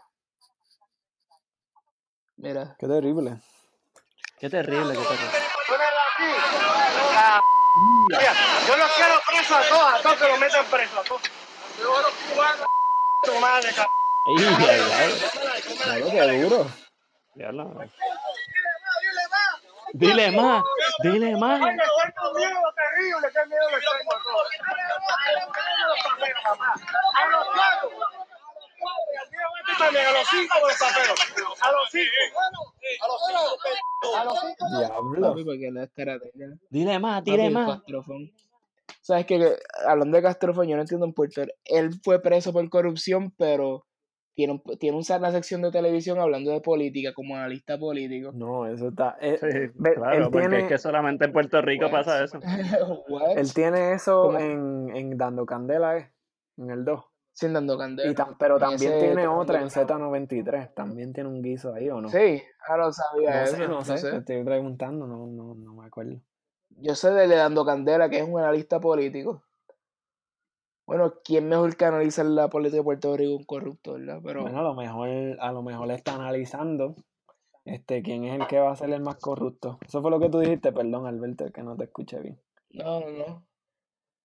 [2.36, 2.76] Mira.
[2.78, 3.36] Qué terrible.
[4.38, 5.38] Qué terrible, qué terrible.
[8.68, 11.22] Yo los quiero presos a todos, a todos que los metan presos, a todos.
[11.81, 12.66] Yo los cubanos,
[13.25, 13.91] tu madre, cabrón.
[14.27, 14.85] Ey, diablo,
[15.83, 16.70] Claro, qué duro.
[17.35, 17.75] diablo.
[19.93, 20.62] Dile más,
[21.03, 21.77] Dile más, miedo
[22.75, 24.18] terrible, qué miedo tengo a
[27.31, 28.24] los este
[29.78, 30.82] también, a los cinco los.
[30.82, 32.11] A los cinco.
[33.03, 34.16] A los cinco.
[34.16, 34.66] A los cinco.
[34.78, 35.35] Diablo.
[36.70, 37.76] Dile más, dile más.
[37.78, 38.30] Castrofón.
[39.01, 39.26] ¿Sabes?
[39.26, 39.57] Que,
[39.87, 41.55] hablando de Castrofón, yo no entiendo en Puerto Rico.
[41.64, 43.87] Él fue preso por corrupción, pero
[44.35, 48.32] tiene, un- tiene un- una sección de televisión hablando de política, como analista político.
[48.35, 49.16] No, eso está.
[49.20, 51.93] eh, Sí, ve, claro, él porque tiene- es que solamente en Puerto Rico What?
[51.93, 52.39] pasa eso.
[53.37, 56.11] Él tiene eso en, en Dando Candela, ¿eh?
[56.57, 57.05] En el 2.
[57.35, 58.11] Sin dando candela.
[58.11, 60.18] Y pero también tiene otra en programa.
[60.18, 60.72] Z93.
[60.74, 62.09] También tiene un guiso ahí, ¿o no?
[62.09, 63.57] Sí, ahora lo sabía No eso.
[63.57, 64.11] sé, no sé.
[64.11, 66.20] Te estoy preguntando, no, no, no me acuerdo.
[66.70, 69.43] Yo sé de Dando Candela, que es un analista político.
[70.87, 74.20] Bueno, ¿quién mejor que analiza la política de Puerto Rico un corrupto, verdad?
[74.22, 75.09] Pero Bueno, a lo mejor,
[75.41, 76.95] a lo mejor está analizando
[77.64, 79.78] este, quién es el que va a ser el más corrupto.
[79.87, 82.39] Eso fue lo que tú dijiste, perdón, Alberto, que no te escuché bien.
[82.70, 83.47] no, no, no.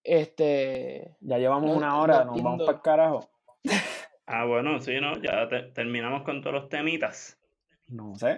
[0.04, 3.30] Este, Ya llevamos No, una no hora, nos vamos para el carajo.
[4.32, 5.14] Ah, bueno, sí, ¿no?
[5.24, 7.40] Ya te- terminamos con todos los temitas.
[7.88, 8.38] No sé.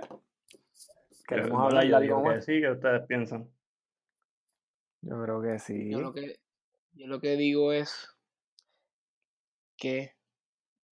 [1.27, 2.45] Queremos hablar de yo algo digo que más.
[2.45, 3.49] sí, que ustedes piensan.
[5.01, 5.91] Yo creo que sí.
[5.91, 6.39] yo lo que,
[6.93, 8.09] yo lo que digo es
[9.75, 10.13] que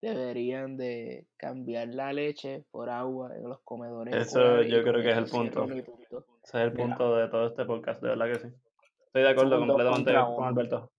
[0.01, 5.17] deberían de cambiar la leche por agua en los comedores Eso yo creo que es
[5.17, 5.65] el punto.
[5.65, 5.79] Ese
[6.43, 6.87] es el Mira.
[6.87, 8.49] punto de todo este podcast, de verdad que sí.
[9.09, 10.45] Estoy de acuerdo completamente con.
[10.45, 10.91] Alberto.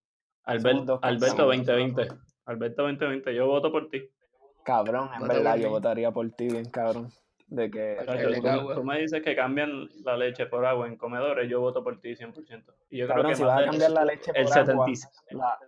[0.43, 0.99] Alberto
[1.45, 1.45] uno.
[1.45, 2.07] 2020.
[2.45, 4.09] Alberto 2020, yo voto por ti.
[4.65, 7.11] Cabrón, en verdad, yo votaría por ti, bien cabrón.
[7.47, 7.97] De que.
[8.73, 12.15] Tú, me dices que cambian la leche por agua en comedores, yo voto por ti
[12.15, 12.73] 100%.
[12.89, 15.37] Y yo Cabrón, creo que si vas a cambiar la leche el, por agua, 70
[15.37, 15.59] la-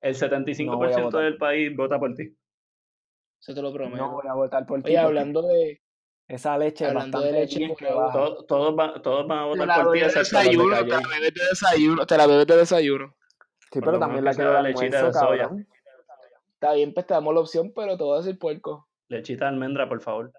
[0.00, 1.22] el 75% votar.
[1.22, 2.34] del país vota por ti.
[3.38, 3.96] Eso te lo prometo.
[3.98, 4.88] no voy a votar por ti.
[4.88, 5.82] Oye, hablando de,
[6.26, 8.18] esa leche hablando de bastante leche agua, baja.
[8.18, 11.34] Todos, todos, van, todos van a votar por ti, de de desayuno, te la bebes
[11.34, 13.14] de desayuno, te la bebes de desayuno.
[13.72, 15.42] Sí, pero también la que quiero de lechita almuerzo, de soya.
[15.42, 15.68] cabrón.
[16.54, 18.88] Está bien, pues te damos la opción, pero te voy a decir puerco.
[19.08, 20.32] Lechita de almendra, por favor.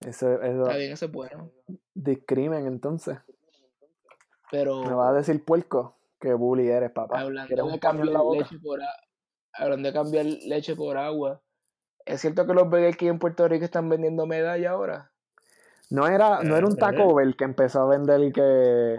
[0.00, 1.50] Eso, eso Está bien, ese es bueno.
[1.94, 3.18] discrimen, entonces.
[4.50, 5.96] Pero Me vas a decir puerco.
[6.20, 7.20] Qué bully eres, papá.
[7.20, 8.38] hablando ¿Quieres de cambiar la boca?
[8.40, 8.80] leche por
[9.54, 11.40] hablando de cambiar leche por agua,
[12.04, 15.11] ¿es cierto que los Burger King en Puerto Rico están vendiendo medalla ahora?
[15.92, 18.96] No era, no era un Eh, Taco Bell que empezó a vender que.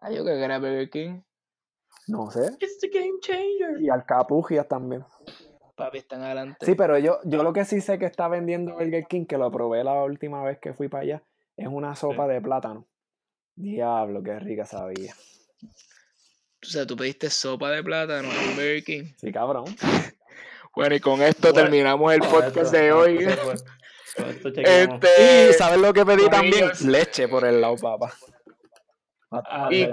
[0.00, 1.20] Ah, yo creo que era Burger King.
[2.08, 2.50] No sé.
[2.58, 3.80] It's the game changer.
[3.80, 5.04] Y alcapugias también.
[5.76, 6.64] Papi, están adelante.
[6.64, 9.50] Sí, pero yo, yo lo que sí sé que está vendiendo Burger King, que lo
[9.50, 11.22] probé la última vez que fui para allá,
[11.56, 12.86] es una sopa de plátano.
[13.54, 15.12] Diablo, qué rica sabía.
[15.62, 19.04] O sea, tú pediste sopa de plátano en Burger King.
[19.18, 19.64] Sí, cabrón.
[20.72, 23.26] Bueno, y con esto Bueno, terminamos el podcast esto- de hoy.
[24.28, 26.70] Este, Y ¿sabes lo que pedí también?
[26.86, 28.12] Leche por el lado, papá.
[29.30, 29.88] Ah, y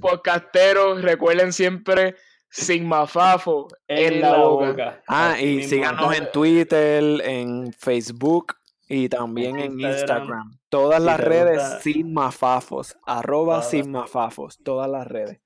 [0.00, 2.14] podcasteros, recuerden siempre
[2.48, 5.02] sin mafafo en, la, boca.
[5.08, 8.54] Ah, Así y síganos en Twitter, en Facebook
[8.88, 9.98] y también En en Instagram.
[10.22, 10.58] Instagram.
[10.68, 12.96] Todas Si las redes gusta- sin mafafos.
[13.06, 13.70] Arroba Todas.
[13.70, 14.58] sin mafafos.
[14.62, 15.40] Todas las redes.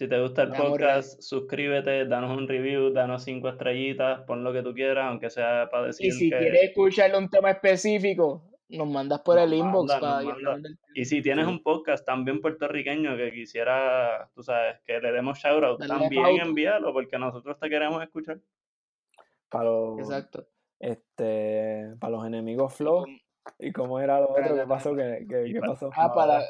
[0.00, 4.50] Si te gusta el Damos podcast, suscríbete, danos un review, danos cinco estrellitas, pon lo
[4.50, 6.38] que tú quieras, aunque sea para decir Y si que...
[6.38, 10.52] quieres escucharle un tema específico, nos mandas por Nos el inbox manda, para que manda.
[10.54, 10.78] del tema.
[10.94, 11.50] Y si tienes Sí.
[11.52, 16.94] un podcast también puertorriqueño que quisiera, tú sabes, que le demos shoutout, Darle también envíalo,
[16.94, 18.38] porque nosotros te queremos escuchar.
[19.50, 20.46] Para los, Exacto.
[20.78, 23.04] este, para los enemigos flow.
[23.58, 24.54] ¿Y cómo era lo otro?
[24.56, 24.96] ¿Qué pasó?
[24.96, 25.90] ¿Qué, qué, Y qué pa- pasó?
[25.94, 26.40] Ah, para,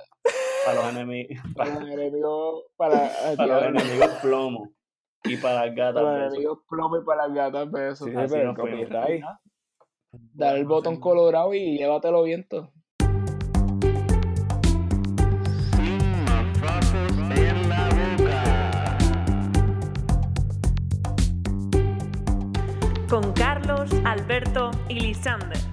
[0.64, 4.70] Para los enemigos, para para, los enemigos, para, para los diablo, enemigos plomo
[5.24, 8.08] y para las gatas para los enemigos plomo y para las gatas besos.
[8.08, 9.24] Sí, Así pero copyright.
[10.12, 12.72] Dale el botón colorado y llévatelo viento.
[23.08, 25.69] Con Carlos, Alberto y Lisander.